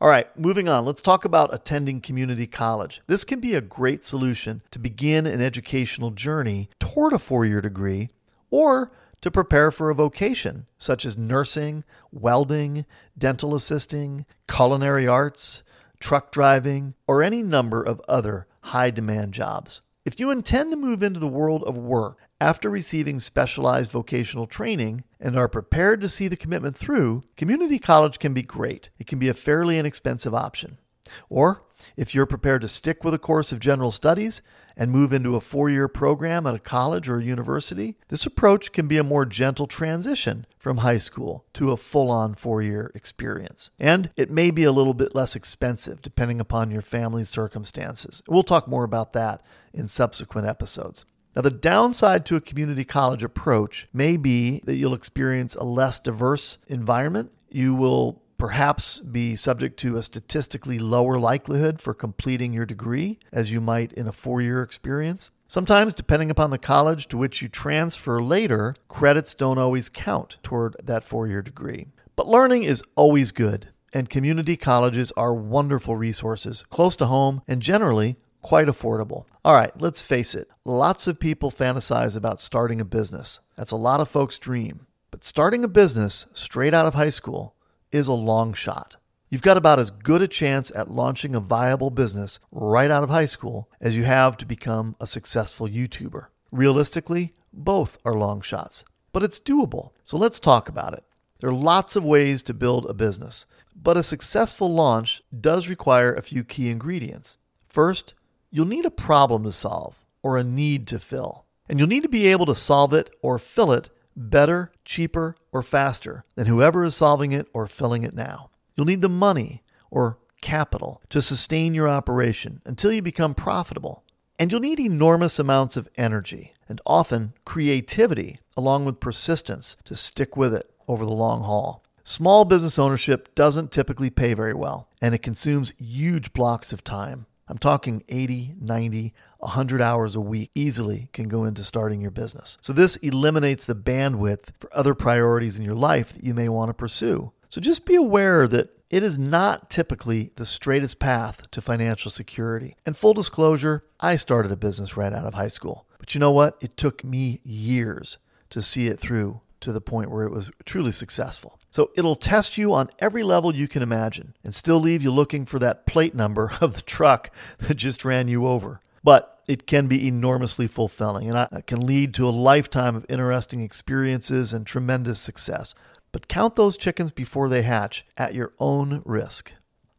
All 0.03 0.09
right, 0.09 0.27
moving 0.37 0.69
on. 0.69 0.85
Let's 0.85 1.01
talk 1.01 1.25
about 1.25 1.55
attending 1.55 2.01
community 2.01 2.49
college. 2.49 3.01
This 3.07 3.23
can 3.23 3.39
be 3.39 3.55
a 3.55 3.61
great 3.61 4.03
solution 4.03 4.61
to 4.73 4.81
begin 4.81 5.27
an 5.27 5.41
educational 5.41 6.11
journey 6.11 6.69
toward 6.81 7.13
a 7.13 7.21
four 7.21 7.47
year 7.47 7.61
degree 7.61 8.11
or 8.51 8.91
to 9.23 9.31
prepare 9.31 9.71
for 9.71 9.89
a 9.89 9.95
vocation 9.95 10.67
such 10.77 11.07
as 11.07 11.17
nursing, 11.17 11.85
welding, 12.11 12.85
dental 13.17 13.55
assisting, 13.55 14.27
culinary 14.47 15.09
arts, 15.09 15.63
truck 15.99 16.31
driving, 16.31 16.95
or 17.07 17.23
any 17.23 17.43
number 17.43 17.83
of 17.83 18.03
other 18.09 18.47
high 18.61 18.91
demand 18.91 19.33
jobs. 19.33 19.81
If 20.05 20.19
you 20.19 20.33
intend 20.33 20.73
to 20.73 20.77
move 20.77 21.01
into 21.03 21.21
the 21.21 21.29
world 21.29 21.63
of 21.63 21.79
work 21.79 22.19
after 22.41 22.69
receiving 22.69 23.21
specialized 23.21 23.93
vocational 23.93 24.47
training 24.47 25.05
and 25.21 25.39
are 25.39 25.49
prepared 25.49 26.01
to 26.01 26.09
see 26.09 26.27
the 26.27 26.37
commitment 26.37 26.77
through, 26.77 27.23
community 27.37 27.79
college 27.79 28.19
can 28.19 28.35
be 28.35 28.43
great. 28.43 28.91
It 28.99 29.07
can 29.07 29.21
be 29.21 29.29
a 29.29 29.35
fairly 29.35 29.79
inexpensive 29.79 30.35
option. 30.35 30.79
Or, 31.29 31.63
if 31.97 32.15
you're 32.15 32.27
prepared 32.27 32.63
to 32.63 32.69
stick 32.69 33.05
with 33.05 33.15
a 33.15 33.19
course 33.19 33.53
of 33.53 33.61
general 33.61 33.91
studies 33.91 34.43
and 34.77 34.91
move 34.91 35.13
into 35.13 35.37
a 35.37 35.41
four 35.41 35.69
year 35.69 35.89
program 35.89 36.47
at 36.47 36.55
a 36.55 36.59
college 36.59 37.09
or 37.09 37.19
a 37.19 37.25
university, 37.25 37.97
this 38.09 38.27
approach 38.27 38.73
can 38.73 38.89
be 38.89 38.99
a 38.99 39.05
more 39.05 39.27
gentle 39.27 39.67
transition 39.67 40.47
from 40.59 40.79
high 40.79 40.99
school 40.99 41.45
to 41.55 41.71
a 41.71 41.77
full 41.77 42.11
on 42.11 42.35
four 42.35 42.63
year 42.63 42.91
experience. 42.95 43.71
And 43.79 44.11
it 44.17 44.31
may 44.31 44.51
be 44.51 44.65
a 44.65 44.73
little 44.73 44.95
bit 44.95 45.15
less 45.15 45.37
expensive 45.37 46.03
depending 46.03 46.41
upon 46.41 46.71
your 46.71 46.83
family's 46.83 47.29
circumstances. 47.29 48.23
We'll 48.29 48.43
talk 48.43 48.69
more 48.69 48.85
about 48.85 49.13
that 49.13 49.43
in 49.73 49.89
subsequent 49.89 50.47
episodes. 50.47 51.05
Now, 51.35 51.43
the 51.43 51.51
downside 51.51 52.27
to 52.27 52.37
a 52.37 52.43
community 52.43 52.85
college 52.85 53.25
approach 53.25 53.89
may 53.93 54.19
be 54.19 54.61
that 54.65 54.77
you'll 54.77 54.93
experience 54.93 55.55
a 55.55 55.65
less 55.65 55.99
diverse 55.99 56.59
environment. 56.69 57.33
You 57.51 57.75
will 57.75 58.21
perhaps 58.43 58.99
be 58.99 59.37
subject 59.37 59.79
to 59.79 59.97
a 59.97 60.03
statistically 60.03 60.77
lower 60.77 61.17
likelihood 61.17 61.81
for 61.81 61.95
completing 61.95 62.53
your 62.53 62.67
degree 62.67 63.17
as 63.33 63.53
you 63.53 63.61
might 63.61 63.93
in 63.93 64.09
a 64.09 64.13
four 64.13 64.43
year 64.43 64.65
experience. 64.65 65.31
Sometimes, 65.47 65.95
depending 65.95 66.29
upon 66.29 66.51
the 66.51 66.59
college 66.59 67.07
to 67.07 67.17
which 67.17 67.41
you 67.41 67.49
transfer 67.49 68.21
later, 68.21 68.75
credits 68.89 69.33
don't 69.33 69.59
always 69.59 69.89
count 69.89 70.39
toward 70.43 70.75
that 70.83 71.05
four 71.05 71.29
year 71.29 71.41
degree. 71.41 71.87
But 72.17 72.27
learning 72.27 72.65
is 72.65 72.83
always 72.97 73.31
good, 73.31 73.69
and 73.93 74.11
community 74.11 74.57
colleges 74.57 75.13
are 75.17 75.33
wonderful 75.33 75.95
resources 75.95 76.65
close 76.69 76.97
to 76.97 77.07
home 77.07 77.43
and 77.47 77.63
generally 77.63 78.17
quite 78.41 78.67
affordable. 78.67 79.25
All 79.45 79.55
right, 79.55 79.71
let's 79.81 80.03
face 80.03 80.35
it. 80.35 80.49
Lots 80.65 81.07
of 81.07 81.21
people 81.21 81.53
fantasize 81.53 82.17
about 82.17 82.41
starting 82.41 82.81
a 82.81 82.85
business. 82.85 83.39
That's 83.57 83.71
a 83.71 83.77
lot 83.77 84.01
of 84.01 84.11
folks' 84.11 84.37
dream. 84.37 84.89
But 85.13 85.23
starting 85.23 85.63
a 85.63 85.69
business 85.69 86.27
straight 86.33 86.75
out 86.75 86.87
of 86.87 86.95
high 86.95 87.11
school 87.11 87.55
is 87.93 88.09
a 88.09 88.13
long 88.13 88.55
shot. 88.55 88.97
You've 89.29 89.43
got 89.43 89.57
about 89.57 89.79
as 89.79 89.91
good 89.91 90.21
a 90.21 90.29
chance 90.29 90.71
at 90.75 90.91
launching 90.91 91.35
a 91.35 91.41
viable 91.41 91.91
business 91.91 92.39
right 92.51 92.91
out 92.91 93.03
of 93.03 93.09
high 93.09 93.25
school 93.27 93.71
as 93.81 93.97
you 93.97 94.05
have 94.05 94.37
to 94.39 94.47
become 94.47 94.97
a 95.01 95.07
successful 95.07 95.67
YouTuber. 95.69 96.27
Realistically, 96.51 97.33
both 97.53 97.97
are 98.05 98.15
long 98.15 98.41
shots, 98.41 98.85
but 99.13 99.23
it's 99.23 99.41
doable. 99.41 99.93
So 100.05 100.19
let's 100.19 100.39
talk 100.39 100.69
about 100.69 100.93
it. 100.93 101.05
There 101.41 101.51
are 101.51 101.55
lots 101.55 101.97
of 101.97 102.05
ways 102.05 102.43
to 102.45 102.55
build 102.55 102.87
a 102.87 102.95
business, 102.95 103.47
but 103.75 103.97
a 103.97 104.03
successful 104.03 104.73
launch 104.73 105.23
does 105.41 105.69
require 105.69 106.13
a 106.13 106.23
few 106.23 106.45
key 106.45 106.69
ingredients. 106.69 107.39
First, 107.65 108.15
you'll 108.51 108.67
need 108.67 108.85
a 108.85 108.91
problem 108.91 109.45
to 109.45 109.53
solve 109.53 110.05
or 110.23 110.37
a 110.37 110.45
need 110.45 110.87
to 110.89 110.99
fill. 110.99 111.47
And 111.69 111.79
you'll 111.79 111.89
need 111.89 112.03
to 112.03 112.09
be 112.09 112.29
able 112.29 112.47
to 112.47 112.55
solve 112.55 112.93
it 112.93 113.09
or 113.23 113.39
fill 113.39 113.73
it 113.73 113.89
better, 114.17 114.73
cheaper, 114.85 115.37
or 115.53 115.63
faster 115.63 116.25
than 116.35 116.47
whoever 116.47 116.85
is 116.85 116.95
solving 116.95 117.33
it 117.33 117.47
or 117.53 117.67
filling 117.67 118.03
it 118.03 118.15
now. 118.15 118.51
You'll 118.75 118.87
need 118.87 119.03
the 119.03 119.09
money 119.09 119.63
or 119.91 120.19
capital 120.41 121.01
to 121.11 121.23
sustain 121.23 121.75
your 121.75 121.89
operation 121.89 122.61
until 122.65 122.93
you 122.93 123.03
become 123.03 123.35
profitable. 123.35 124.05
And 124.39 124.51
you'll 124.51 124.61
need 124.61 124.81
enormous 124.81 125.39
amounts 125.39 125.77
of 125.77 125.89
energy 125.97 126.53
and 126.69 126.81
often 126.85 127.35
creativity 127.45 128.41
along 128.57 128.85
with 128.85 129.01
persistence 129.01 129.77
to 129.85 129.95
stick 129.95 130.37
with 130.37 130.55
it 130.55 130.71
over 130.89 131.05
the 131.05 131.13
long 131.13 131.43
haul. 131.43 131.85
Small 132.05 132.45
business 132.45 132.79
ownership 132.79 133.33
doesn't 133.35 133.71
typically 133.71 134.11
pay 134.11 134.35
very 134.35 134.55
well, 134.55 134.89
and 135.01 135.15
it 135.15 135.23
consumes 135.23 135.73
huge 135.79 136.33
blocks 136.33 136.73
of 136.73 136.83
time. 136.83 137.27
I'm 137.53 137.59
talking 137.59 138.03
80, 138.09 138.55
90, 138.63 139.13
100 139.37 139.83
hours 139.83 140.17
a 140.17 140.23
week 140.23 140.51
easily 140.55 141.11
can 141.13 141.29
go 141.29 141.45
into 141.45 141.63
starting 141.63 142.01
your 142.01 142.11
business. 142.11 142.57
So 142.63 142.73
this 142.73 142.97
eliminates 142.97 143.67
the 143.67 143.75
bandwidth 143.75 144.53
for 144.59 144.75
other 144.75 144.95
priorities 144.95 145.59
in 145.59 145.65
your 145.67 145.75
life 145.75 146.15
that 146.15 146.25
you 146.25 146.33
may 146.33 146.49
want 146.49 146.71
to 146.71 146.75
pursue. 146.75 147.31
So 147.51 147.61
just 147.61 147.85
be 147.85 147.95
aware 147.95 148.49
that 148.49 148.71
it 148.89 149.03
is 149.03 149.19
not 149.19 149.69
typically 149.69 150.33
the 150.37 150.47
straightest 150.47 150.99
path 150.99 151.51
to 151.51 151.61
financial 151.61 152.11
security. 152.11 152.75
And 152.87 152.97
full 152.97 153.13
disclosure, 153.13 153.83
I 154.01 154.17
started 154.17 154.51
a 154.51 154.57
business 154.57 154.97
right 154.97 155.13
out 155.13 155.27
of 155.27 155.35
high 155.35 155.49
school. 155.49 155.85
But 155.99 156.15
you 156.15 156.21
know 156.21 156.33
what? 156.33 156.57
It 156.63 156.79
took 156.79 157.05
me 157.05 157.43
years 157.45 158.17
to 158.49 158.63
see 158.63 158.87
it 158.87 158.99
through 158.99 159.43
to 159.63 159.73
the 159.73 159.81
point 159.81 160.11
where 160.11 160.25
it 160.25 160.33
was 160.33 160.51
truly 160.65 160.93
successful. 160.93 161.59
So 161.71 161.91
it'll 161.97 162.17
test 162.17 162.59
you 162.59 162.75
on 162.75 162.91
every 162.99 163.23
level 163.23 163.55
you 163.55 163.67
can 163.67 163.83
imagine 163.83 164.35
and 164.45 164.55
still 164.55 164.79
leave 164.79 165.03
you 165.03 165.11
looking 165.11 165.47
for 165.47 165.59
that 165.61 165.87
plate 165.87 166.15
number 166.15 166.53
of 166.61 166.75
the 166.75 166.83
truck 166.83 167.31
that 167.59 167.75
just 167.75 168.05
ran 168.05 168.29
you 168.29 168.47
over. 168.47 168.81
But 169.03 169.41
it 169.49 169.67
can 169.67 169.89
be 169.89 170.07
enormously 170.07 170.67
fulfilling 170.67 171.29
and 171.29 171.49
it 171.53 171.67
can 171.67 171.85
lead 171.85 172.15
to 172.15 172.29
a 172.29 172.31
lifetime 172.31 172.95
of 172.95 173.07
interesting 173.09 173.61
experiences 173.61 174.53
and 174.53 174.67
tremendous 174.67 175.19
success. 175.19 175.75
But 176.13 176.29
count 176.29 176.55
those 176.55 176.77
chickens 176.77 177.11
before 177.11 177.49
they 177.49 177.63
hatch 177.63 178.05
at 178.17 178.35
your 178.35 178.53
own 178.59 179.03
risk. 179.05 179.55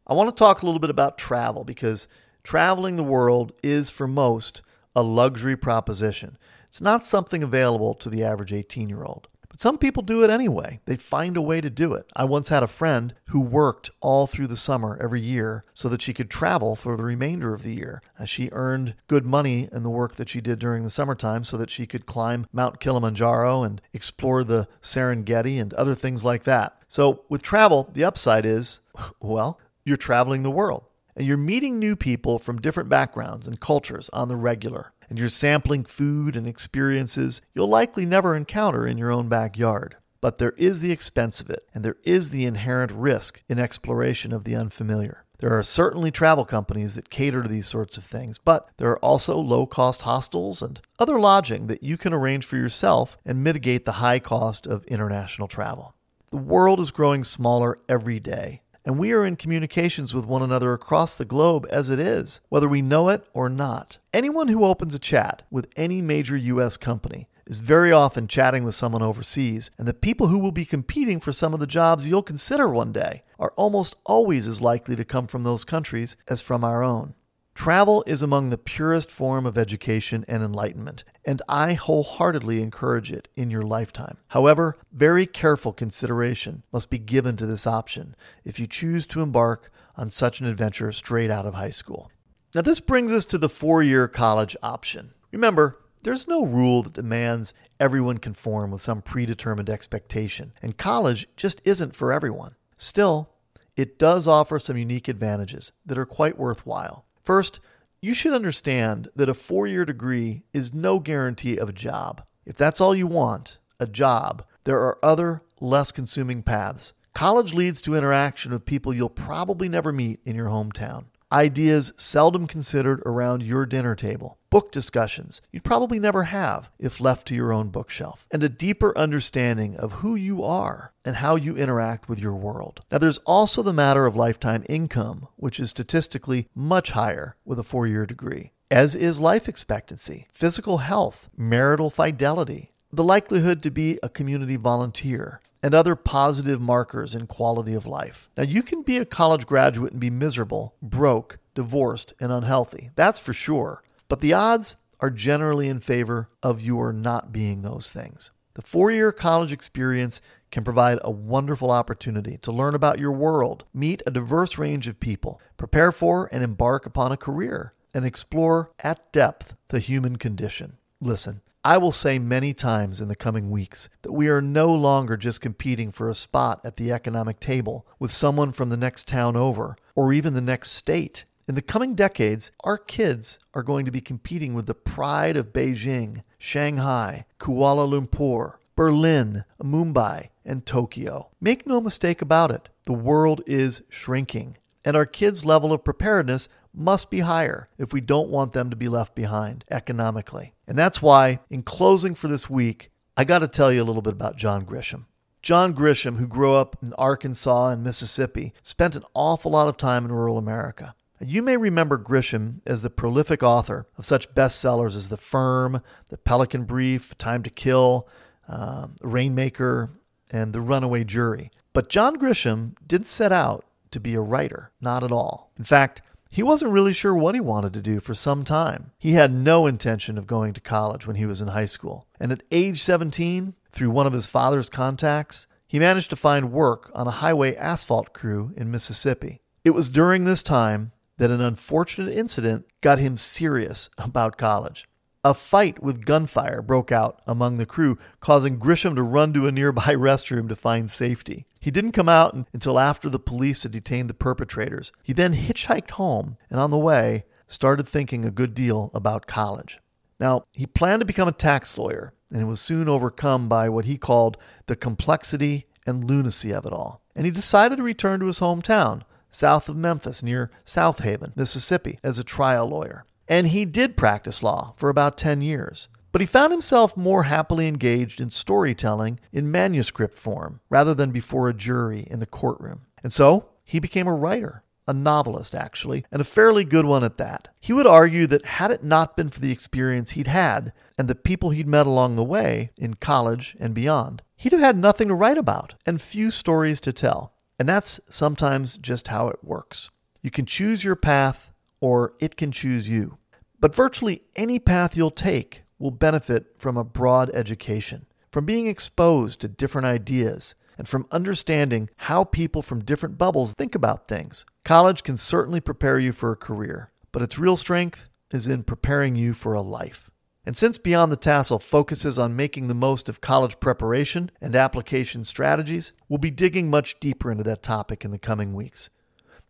I 0.06 0.14
want 0.14 0.34
to 0.34 0.38
talk 0.38 0.62
a 0.62 0.66
little 0.66 0.80
bit 0.80 0.90
about 0.90 1.18
travel 1.18 1.64
because 1.64 2.08
traveling 2.42 2.96
the 2.96 3.02
world 3.02 3.52
is, 3.62 3.90
for 3.90 4.06
most, 4.06 4.62
a 4.94 5.02
luxury 5.02 5.56
proposition. 5.56 6.38
It's 6.68 6.80
not 6.80 7.04
something 7.04 7.42
available 7.42 7.94
to 7.94 8.10
the 8.10 8.24
average 8.24 8.52
18 8.52 8.88
year 8.88 9.02
old. 9.02 9.28
But 9.54 9.60
some 9.60 9.78
people 9.78 10.02
do 10.02 10.24
it 10.24 10.30
anyway. 10.30 10.80
They 10.84 10.96
find 10.96 11.36
a 11.36 11.40
way 11.40 11.60
to 11.60 11.70
do 11.70 11.94
it. 11.94 12.10
I 12.16 12.24
once 12.24 12.48
had 12.48 12.64
a 12.64 12.66
friend 12.66 13.14
who 13.26 13.38
worked 13.38 13.88
all 14.00 14.26
through 14.26 14.48
the 14.48 14.56
summer 14.56 14.98
every 15.00 15.20
year 15.20 15.64
so 15.72 15.88
that 15.90 16.02
she 16.02 16.12
could 16.12 16.28
travel 16.28 16.74
for 16.74 16.96
the 16.96 17.04
remainder 17.04 17.54
of 17.54 17.62
the 17.62 17.72
year. 17.72 18.02
As 18.18 18.28
she 18.28 18.48
earned 18.50 18.96
good 19.06 19.24
money 19.24 19.68
in 19.70 19.84
the 19.84 19.90
work 19.90 20.16
that 20.16 20.28
she 20.28 20.40
did 20.40 20.58
during 20.58 20.82
the 20.82 20.90
summertime 20.90 21.44
so 21.44 21.56
that 21.56 21.70
she 21.70 21.86
could 21.86 22.04
climb 22.04 22.48
Mount 22.52 22.80
Kilimanjaro 22.80 23.62
and 23.62 23.80
explore 23.92 24.42
the 24.42 24.66
Serengeti 24.82 25.60
and 25.60 25.72
other 25.74 25.94
things 25.94 26.24
like 26.24 26.42
that. 26.42 26.76
So, 26.88 27.22
with 27.28 27.42
travel, 27.42 27.88
the 27.92 28.02
upside 28.02 28.44
is 28.44 28.80
well, 29.20 29.60
you're 29.84 29.96
traveling 29.96 30.42
the 30.42 30.50
world 30.50 30.82
and 31.16 31.26
you're 31.26 31.36
meeting 31.36 31.78
new 31.78 31.94
people 31.94 32.38
from 32.38 32.60
different 32.60 32.88
backgrounds 32.88 33.46
and 33.46 33.60
cultures 33.60 34.10
on 34.12 34.28
the 34.28 34.36
regular 34.36 34.92
and 35.14 35.18
you're 35.20 35.28
sampling 35.28 35.84
food 35.84 36.34
and 36.34 36.44
experiences 36.44 37.40
you'll 37.54 37.68
likely 37.68 38.04
never 38.04 38.34
encounter 38.34 38.84
in 38.84 38.98
your 38.98 39.12
own 39.12 39.28
backyard. 39.28 39.94
But 40.20 40.38
there 40.38 40.54
is 40.56 40.80
the 40.80 40.90
expense 40.90 41.40
of 41.40 41.48
it, 41.50 41.68
and 41.72 41.84
there 41.84 41.98
is 42.02 42.30
the 42.30 42.44
inherent 42.44 42.90
risk 42.90 43.40
in 43.48 43.60
exploration 43.60 44.32
of 44.32 44.42
the 44.42 44.56
unfamiliar. 44.56 45.24
There 45.38 45.56
are 45.56 45.62
certainly 45.62 46.10
travel 46.10 46.44
companies 46.44 46.96
that 46.96 47.10
cater 47.10 47.44
to 47.44 47.48
these 47.48 47.68
sorts 47.68 47.96
of 47.96 48.02
things, 48.02 48.38
but 48.38 48.68
there 48.78 48.90
are 48.90 48.98
also 48.98 49.38
low 49.38 49.66
cost 49.66 50.02
hostels 50.02 50.60
and 50.60 50.80
other 50.98 51.20
lodging 51.20 51.68
that 51.68 51.84
you 51.84 51.96
can 51.96 52.12
arrange 52.12 52.44
for 52.44 52.56
yourself 52.56 53.16
and 53.24 53.44
mitigate 53.44 53.84
the 53.84 54.02
high 54.02 54.18
cost 54.18 54.66
of 54.66 54.82
international 54.86 55.46
travel. 55.46 55.94
The 56.30 56.38
world 56.38 56.80
is 56.80 56.90
growing 56.90 57.22
smaller 57.22 57.78
every 57.88 58.18
day, 58.18 58.62
and 58.84 58.98
we 58.98 59.12
are 59.12 59.24
in 59.24 59.36
communications 59.36 60.14
with 60.14 60.26
one 60.26 60.42
another 60.42 60.72
across 60.72 61.16
the 61.16 61.24
globe 61.24 61.66
as 61.70 61.90
it 61.90 61.98
is, 61.98 62.40
whether 62.48 62.68
we 62.68 62.82
know 62.82 63.08
it 63.08 63.26
or 63.32 63.48
not. 63.48 63.98
Anyone 64.12 64.48
who 64.48 64.64
opens 64.64 64.94
a 64.94 64.98
chat 64.98 65.42
with 65.50 65.68
any 65.76 66.02
major 66.02 66.36
U.S. 66.36 66.76
company 66.76 67.28
is 67.46 67.60
very 67.60 67.92
often 67.92 68.28
chatting 68.28 68.64
with 68.64 68.74
someone 68.74 69.02
overseas, 69.02 69.70
and 69.78 69.86
the 69.86 69.94
people 69.94 70.28
who 70.28 70.38
will 70.38 70.52
be 70.52 70.64
competing 70.64 71.20
for 71.20 71.32
some 71.32 71.54
of 71.54 71.60
the 71.60 71.66
jobs 71.66 72.06
you'll 72.06 72.22
consider 72.22 72.68
one 72.68 72.92
day 72.92 73.22
are 73.38 73.52
almost 73.56 73.96
always 74.04 74.48
as 74.48 74.62
likely 74.62 74.96
to 74.96 75.04
come 75.04 75.26
from 75.26 75.42
those 75.42 75.64
countries 75.64 76.16
as 76.28 76.40
from 76.40 76.64
our 76.64 76.82
own. 76.82 77.14
Travel 77.54 78.02
is 78.06 78.22
among 78.22 78.50
the 78.50 78.58
purest 78.58 79.10
form 79.10 79.46
of 79.46 79.56
education 79.56 80.24
and 80.26 80.42
enlightenment, 80.42 81.04
and 81.24 81.40
I 81.48 81.74
wholeheartedly 81.74 82.62
encourage 82.62 83.10
it 83.10 83.28
in 83.36 83.50
your 83.50 83.62
lifetime. 83.62 84.18
However, 84.28 84.76
very 84.92 85.26
careful 85.26 85.72
consideration 85.72 86.62
must 86.72 86.90
be 86.90 86.98
given 86.98 87.36
to 87.36 87.46
this 87.46 87.66
option 87.66 88.14
if 88.44 88.60
you 88.60 88.66
choose 88.66 89.06
to 89.06 89.22
embark 89.22 89.72
on 89.96 90.10
such 90.10 90.40
an 90.40 90.46
adventure 90.46 90.92
straight 90.92 91.30
out 91.30 91.46
of 91.46 91.54
high 91.54 91.70
school. 91.70 92.10
Now, 92.54 92.62
this 92.62 92.80
brings 92.80 93.10
us 93.12 93.24
to 93.26 93.38
the 93.38 93.48
four 93.48 93.82
year 93.82 94.06
college 94.06 94.56
option. 94.62 95.12
Remember, 95.32 95.80
there's 96.02 96.28
no 96.28 96.44
rule 96.44 96.82
that 96.82 96.92
demands 96.92 97.54
everyone 97.80 98.18
conform 98.18 98.70
with 98.70 98.82
some 98.82 99.00
predetermined 99.00 99.70
expectation, 99.70 100.52
and 100.60 100.76
college 100.76 101.26
just 101.36 101.62
isn't 101.64 101.96
for 101.96 102.12
everyone. 102.12 102.54
Still, 102.76 103.30
it 103.76 103.98
does 103.98 104.28
offer 104.28 104.58
some 104.58 104.76
unique 104.76 105.08
advantages 105.08 105.72
that 105.86 105.98
are 105.98 106.06
quite 106.06 106.38
worthwhile. 106.38 107.06
First, 107.24 107.58
you 108.04 108.12
should 108.12 108.34
understand 108.34 109.08
that 109.16 109.30
a 109.30 109.34
four 109.34 109.66
year 109.66 109.86
degree 109.86 110.42
is 110.52 110.74
no 110.74 110.98
guarantee 110.98 111.56
of 111.56 111.70
a 111.70 111.72
job. 111.72 112.22
If 112.44 112.56
that's 112.56 112.80
all 112.80 112.94
you 112.94 113.06
want, 113.06 113.56
a 113.80 113.86
job, 113.86 114.44
there 114.64 114.78
are 114.78 114.98
other, 115.02 115.42
less 115.58 115.90
consuming 115.90 116.42
paths 116.42 116.92
College 117.14 117.54
leads 117.54 117.80
to 117.80 117.94
interaction 117.94 118.50
with 118.50 118.64
people 118.64 118.92
you'll 118.92 119.08
probably 119.08 119.68
never 119.68 119.92
meet 119.92 120.18
in 120.24 120.34
your 120.34 120.48
hometown. 120.48 121.04
Ideas 121.34 121.92
seldom 121.96 122.46
considered 122.46 123.02
around 123.04 123.42
your 123.42 123.66
dinner 123.66 123.96
table. 123.96 124.38
Book 124.50 124.70
discussions 124.70 125.42
you'd 125.50 125.64
probably 125.64 125.98
never 125.98 126.22
have 126.22 126.70
if 126.78 127.00
left 127.00 127.26
to 127.26 127.34
your 127.34 127.52
own 127.52 127.70
bookshelf. 127.70 128.28
And 128.30 128.44
a 128.44 128.48
deeper 128.48 128.96
understanding 128.96 129.74
of 129.76 129.94
who 129.94 130.14
you 130.14 130.44
are 130.44 130.92
and 131.04 131.16
how 131.16 131.34
you 131.34 131.56
interact 131.56 132.08
with 132.08 132.20
your 132.20 132.36
world. 132.36 132.82
Now, 132.92 132.98
there's 132.98 133.18
also 133.18 133.62
the 133.62 133.72
matter 133.72 134.06
of 134.06 134.14
lifetime 134.14 134.64
income, 134.68 135.26
which 135.34 135.58
is 135.58 135.70
statistically 135.70 136.46
much 136.54 136.92
higher 136.92 137.34
with 137.44 137.58
a 137.58 137.64
four 137.64 137.88
year 137.88 138.06
degree, 138.06 138.52
as 138.70 138.94
is 138.94 139.18
life 139.20 139.48
expectancy, 139.48 140.28
physical 140.30 140.78
health, 140.78 141.28
marital 141.36 141.90
fidelity, 141.90 142.73
the 142.96 143.04
likelihood 143.04 143.62
to 143.62 143.70
be 143.70 143.98
a 144.02 144.08
community 144.08 144.56
volunteer, 144.56 145.40
and 145.62 145.74
other 145.74 145.96
positive 145.96 146.60
markers 146.60 147.14
in 147.14 147.26
quality 147.26 147.72
of 147.72 147.86
life. 147.86 148.28
Now, 148.36 148.42
you 148.42 148.62
can 148.62 148.82
be 148.82 148.98
a 148.98 149.06
college 149.06 149.46
graduate 149.46 149.92
and 149.92 150.00
be 150.00 150.10
miserable, 150.10 150.74
broke, 150.82 151.38
divorced, 151.54 152.12
and 152.20 152.30
unhealthy. 152.30 152.90
That's 152.96 153.18
for 153.18 153.32
sure. 153.32 153.82
But 154.08 154.20
the 154.20 154.34
odds 154.34 154.76
are 155.00 155.08
generally 155.08 155.68
in 155.68 155.80
favor 155.80 156.28
of 156.42 156.62
your 156.62 156.92
not 156.92 157.32
being 157.32 157.62
those 157.62 157.90
things. 157.90 158.30
The 158.54 158.62
four 158.62 158.92
year 158.92 159.10
college 159.10 159.52
experience 159.52 160.20
can 160.50 160.64
provide 160.64 160.98
a 161.02 161.10
wonderful 161.10 161.70
opportunity 161.70 162.38
to 162.42 162.52
learn 162.52 162.74
about 162.74 162.98
your 162.98 163.12
world, 163.12 163.64
meet 163.72 164.02
a 164.06 164.10
diverse 164.10 164.58
range 164.58 164.86
of 164.86 165.00
people, 165.00 165.40
prepare 165.56 165.90
for 165.90 166.28
and 166.30 166.44
embark 166.44 166.86
upon 166.86 167.10
a 167.10 167.16
career, 167.16 167.72
and 167.92 168.04
explore 168.04 168.70
at 168.80 169.10
depth 169.12 169.56
the 169.68 169.80
human 169.80 170.16
condition. 170.16 170.76
Listen, 171.00 171.40
I 171.66 171.78
will 171.78 171.92
say 171.92 172.18
many 172.18 172.52
times 172.52 173.00
in 173.00 173.08
the 173.08 173.16
coming 173.16 173.50
weeks 173.50 173.88
that 174.02 174.12
we 174.12 174.28
are 174.28 174.42
no 174.42 174.70
longer 174.74 175.16
just 175.16 175.40
competing 175.40 175.92
for 175.92 176.10
a 176.10 176.14
spot 176.14 176.60
at 176.62 176.76
the 176.76 176.92
economic 176.92 177.40
table 177.40 177.86
with 177.98 178.10
someone 178.10 178.52
from 178.52 178.68
the 178.68 178.76
next 178.76 179.08
town 179.08 179.34
over 179.34 179.74
or 179.94 180.12
even 180.12 180.34
the 180.34 180.42
next 180.42 180.72
state. 180.72 181.24
In 181.48 181.54
the 181.54 181.62
coming 181.62 181.94
decades, 181.94 182.52
our 182.64 182.76
kids 182.76 183.38
are 183.54 183.62
going 183.62 183.86
to 183.86 183.90
be 183.90 184.02
competing 184.02 184.52
with 184.52 184.66
the 184.66 184.74
pride 184.74 185.38
of 185.38 185.54
Beijing, 185.54 186.22
Shanghai, 186.36 187.24
Kuala 187.40 187.88
Lumpur, 187.88 188.56
Berlin, 188.76 189.44
Mumbai, 189.62 190.28
and 190.44 190.66
Tokyo. 190.66 191.30
Make 191.40 191.66
no 191.66 191.80
mistake 191.80 192.20
about 192.20 192.50
it, 192.50 192.68
the 192.84 192.92
world 192.92 193.40
is 193.46 193.80
shrinking, 193.88 194.58
and 194.84 194.94
our 194.94 195.06
kids' 195.06 195.46
level 195.46 195.72
of 195.72 195.82
preparedness 195.82 196.46
must 196.74 197.10
be 197.10 197.20
higher 197.20 197.68
if 197.78 197.92
we 197.92 198.00
don't 198.00 198.28
want 198.28 198.52
them 198.52 198.70
to 198.70 198.76
be 198.76 198.88
left 198.88 199.14
behind 199.14 199.64
economically. 199.70 200.54
And 200.66 200.78
that's 200.78 201.00
why, 201.00 201.40
in 201.50 201.62
closing 201.62 202.14
for 202.14 202.28
this 202.28 202.50
week, 202.50 202.90
I 203.16 203.24
got 203.24 203.40
to 203.40 203.48
tell 203.48 203.72
you 203.72 203.82
a 203.82 203.84
little 203.84 204.02
bit 204.02 204.14
about 204.14 204.36
John 204.36 204.66
Grisham. 204.66 205.06
John 205.42 205.74
Grisham, 205.74 206.16
who 206.16 206.26
grew 206.26 206.54
up 206.54 206.76
in 206.82 206.94
Arkansas 206.94 207.68
and 207.68 207.84
Mississippi, 207.84 208.54
spent 208.62 208.96
an 208.96 209.04
awful 209.14 209.52
lot 209.52 209.68
of 209.68 209.76
time 209.76 210.04
in 210.04 210.12
rural 210.12 210.38
America. 210.38 210.94
You 211.20 211.42
may 211.42 211.56
remember 211.56 211.98
Grisham 211.98 212.60
as 212.66 212.82
the 212.82 212.90
prolific 212.90 213.42
author 213.42 213.86
of 213.96 214.04
such 214.04 214.34
bestsellers 214.34 214.96
as 214.96 215.10
The 215.10 215.16
Firm, 215.16 215.80
The 216.08 216.18
Pelican 216.18 216.64
Brief, 216.64 217.16
Time 217.18 217.42
to 217.42 217.50
Kill, 217.50 218.08
um, 218.48 218.96
Rainmaker, 219.00 219.90
and 220.30 220.52
The 220.52 220.60
Runaway 220.60 221.04
Jury. 221.04 221.50
But 221.72 221.88
John 221.88 222.16
Grisham 222.16 222.74
didn't 222.86 223.06
set 223.06 223.32
out 223.32 223.64
to 223.90 224.00
be 224.00 224.14
a 224.14 224.20
writer, 224.20 224.72
not 224.80 225.04
at 225.04 225.12
all. 225.12 225.52
In 225.56 225.64
fact, 225.64 226.02
he 226.34 226.42
wasn't 226.42 226.72
really 226.72 226.92
sure 226.92 227.14
what 227.14 227.36
he 227.36 227.40
wanted 227.40 227.72
to 227.74 227.80
do 227.80 228.00
for 228.00 228.12
some 228.12 228.42
time. 228.42 228.90
He 228.98 229.12
had 229.12 229.32
no 229.32 229.68
intention 229.68 230.18
of 230.18 230.26
going 230.26 230.52
to 230.54 230.60
college 230.60 231.06
when 231.06 231.14
he 231.14 231.26
was 231.26 231.40
in 231.40 231.46
high 231.46 231.66
school. 231.66 232.08
And 232.18 232.32
at 232.32 232.42
age 232.50 232.82
17, 232.82 233.54
through 233.70 233.90
one 233.90 234.08
of 234.08 234.12
his 234.12 234.26
father's 234.26 234.68
contacts, 234.68 235.46
he 235.68 235.78
managed 235.78 236.10
to 236.10 236.16
find 236.16 236.50
work 236.50 236.90
on 236.92 237.06
a 237.06 237.12
highway 237.12 237.54
asphalt 237.54 238.12
crew 238.12 238.52
in 238.56 238.72
Mississippi. 238.72 239.42
It 239.62 239.70
was 239.70 239.88
during 239.88 240.24
this 240.24 240.42
time 240.42 240.90
that 241.18 241.30
an 241.30 241.40
unfortunate 241.40 242.12
incident 242.12 242.66
got 242.80 242.98
him 242.98 243.16
serious 243.16 243.88
about 243.96 244.36
college. 244.36 244.88
A 245.26 245.32
fight 245.32 245.82
with 245.82 246.04
gunfire 246.04 246.60
broke 246.60 246.92
out 246.92 247.22
among 247.26 247.56
the 247.56 247.64
crew, 247.64 247.98
causing 248.20 248.58
Grisham 248.58 248.94
to 248.94 249.02
run 249.02 249.32
to 249.32 249.46
a 249.46 249.52
nearby 249.52 249.82
restroom 249.94 250.50
to 250.50 250.56
find 250.56 250.90
safety. 250.90 251.46
He 251.60 251.70
didn't 251.70 251.92
come 251.92 252.10
out 252.10 252.36
until 252.52 252.78
after 252.78 253.08
the 253.08 253.18
police 253.18 253.62
had 253.62 253.72
detained 253.72 254.10
the 254.10 254.14
perpetrators. 254.14 254.92
He 255.02 255.14
then 255.14 255.32
hitchhiked 255.34 255.92
home 255.92 256.36
and 256.50 256.60
on 256.60 256.70
the 256.70 256.76
way 256.76 257.24
started 257.48 257.88
thinking 257.88 258.26
a 258.26 258.30
good 258.30 258.52
deal 258.52 258.90
about 258.92 259.26
college. 259.26 259.80
Now, 260.20 260.44
he 260.52 260.66
planned 260.66 261.00
to 261.00 261.06
become 261.06 261.28
a 261.28 261.32
tax 261.32 261.78
lawyer 261.78 262.12
and 262.30 262.46
was 262.46 262.60
soon 262.60 262.86
overcome 262.86 263.48
by 263.48 263.70
what 263.70 263.86
he 263.86 263.96
called 263.96 264.36
the 264.66 264.76
complexity 264.76 265.66
and 265.86 266.04
lunacy 266.04 266.52
of 266.52 266.66
it 266.66 266.72
all. 266.72 267.00
And 267.16 267.24
he 267.24 267.30
decided 267.30 267.76
to 267.76 267.82
return 267.82 268.20
to 268.20 268.26
his 268.26 268.40
hometown, 268.40 269.02
south 269.30 269.70
of 269.70 269.76
Memphis, 269.76 270.22
near 270.22 270.50
Southaven, 270.66 271.34
Mississippi, 271.34 271.98
as 272.02 272.18
a 272.18 272.24
trial 272.24 272.68
lawyer. 272.68 273.06
And 273.28 273.48
he 273.48 273.64
did 273.64 273.96
practice 273.96 274.42
law 274.42 274.74
for 274.76 274.88
about 274.88 275.16
10 275.16 275.42
years. 275.42 275.88
But 276.12 276.20
he 276.20 276.26
found 276.26 276.52
himself 276.52 276.96
more 276.96 277.24
happily 277.24 277.66
engaged 277.66 278.20
in 278.20 278.30
storytelling 278.30 279.18
in 279.32 279.50
manuscript 279.50 280.16
form 280.16 280.60
rather 280.70 280.94
than 280.94 281.10
before 281.10 281.48
a 281.48 281.54
jury 281.54 282.06
in 282.08 282.20
the 282.20 282.26
courtroom. 282.26 282.82
And 283.02 283.12
so 283.12 283.48
he 283.64 283.80
became 283.80 284.06
a 284.06 284.14
writer, 284.14 284.62
a 284.86 284.92
novelist 284.92 285.56
actually, 285.56 286.04
and 286.12 286.20
a 286.20 286.24
fairly 286.24 286.62
good 286.64 286.86
one 286.86 287.02
at 287.02 287.18
that. 287.18 287.48
He 287.60 287.72
would 287.72 287.86
argue 287.86 288.28
that 288.28 288.44
had 288.44 288.70
it 288.70 288.84
not 288.84 289.16
been 289.16 289.30
for 289.30 289.40
the 289.40 289.50
experience 289.50 290.12
he'd 290.12 290.28
had 290.28 290.72
and 290.96 291.08
the 291.08 291.16
people 291.16 291.50
he'd 291.50 291.66
met 291.66 291.86
along 291.86 292.14
the 292.14 292.22
way 292.22 292.70
in 292.78 292.94
college 292.94 293.56
and 293.58 293.74
beyond, 293.74 294.22
he'd 294.36 294.52
have 294.52 294.60
had 294.60 294.76
nothing 294.76 295.08
to 295.08 295.14
write 295.14 295.38
about 295.38 295.74
and 295.84 296.00
few 296.00 296.30
stories 296.30 296.80
to 296.82 296.92
tell. 296.92 297.32
And 297.58 297.68
that's 297.68 297.98
sometimes 298.08 298.76
just 298.76 299.08
how 299.08 299.28
it 299.28 299.42
works. 299.42 299.90
You 300.22 300.30
can 300.30 300.46
choose 300.46 300.84
your 300.84 300.96
path 300.96 301.50
or 301.84 302.14
it 302.18 302.34
can 302.34 302.50
choose 302.50 302.88
you. 302.88 303.18
But 303.60 303.74
virtually 303.74 304.22
any 304.36 304.58
path 304.58 304.96
you'll 304.96 305.10
take 305.10 305.64
will 305.78 305.90
benefit 305.90 306.46
from 306.56 306.78
a 306.78 306.82
broad 306.82 307.28
education, 307.34 308.06
from 308.32 308.46
being 308.46 308.68
exposed 308.68 309.42
to 309.42 309.48
different 309.48 309.86
ideas, 309.86 310.54
and 310.78 310.88
from 310.88 311.06
understanding 311.10 311.90
how 311.98 312.24
people 312.24 312.62
from 312.62 312.82
different 312.82 313.18
bubbles 313.18 313.52
think 313.52 313.74
about 313.74 314.08
things. 314.08 314.46
College 314.64 315.02
can 315.02 315.18
certainly 315.18 315.60
prepare 315.60 315.98
you 315.98 316.12
for 316.12 316.32
a 316.32 316.36
career, 316.36 316.90
but 317.12 317.20
its 317.20 317.38
real 317.38 317.58
strength 317.58 318.08
is 318.30 318.46
in 318.46 318.62
preparing 318.62 319.14
you 319.14 319.34
for 319.34 319.52
a 319.52 319.60
life. 319.60 320.08
And 320.46 320.56
since 320.56 320.78
Beyond 320.78 321.12
the 321.12 321.16
Tassel 321.16 321.58
focuses 321.58 322.18
on 322.18 322.34
making 322.34 322.68
the 322.68 322.74
most 322.74 323.10
of 323.10 323.20
college 323.20 323.60
preparation 323.60 324.30
and 324.40 324.56
application 324.56 325.22
strategies, 325.24 325.92
we'll 326.08 326.16
be 326.16 326.30
digging 326.30 326.70
much 326.70 326.98
deeper 326.98 327.30
into 327.30 327.44
that 327.44 327.62
topic 327.62 328.06
in 328.06 328.10
the 328.10 328.18
coming 328.18 328.54
weeks. 328.54 328.88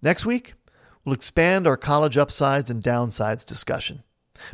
Next 0.03 0.27
week, 0.27 0.55
We'll 1.05 1.14
expand 1.14 1.67
our 1.67 1.77
college 1.77 2.17
upsides 2.17 2.71
and 2.71 2.83
downsides 2.83 3.45
discussion. 3.45 4.05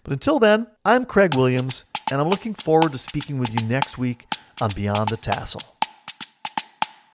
But 0.02 0.12
until 0.12 0.40
then, 0.40 0.66
I'm 0.84 1.04
Craig 1.04 1.36
Williams, 1.36 1.84
and 2.10 2.20
I'm 2.20 2.28
looking 2.28 2.54
forward 2.54 2.90
to 2.92 2.98
speaking 2.98 3.38
with 3.38 3.50
you 3.52 3.68
next 3.68 3.98
week 3.98 4.26
on 4.60 4.70
Beyond 4.74 5.08
the 5.10 5.16
Tassel. 5.16 5.62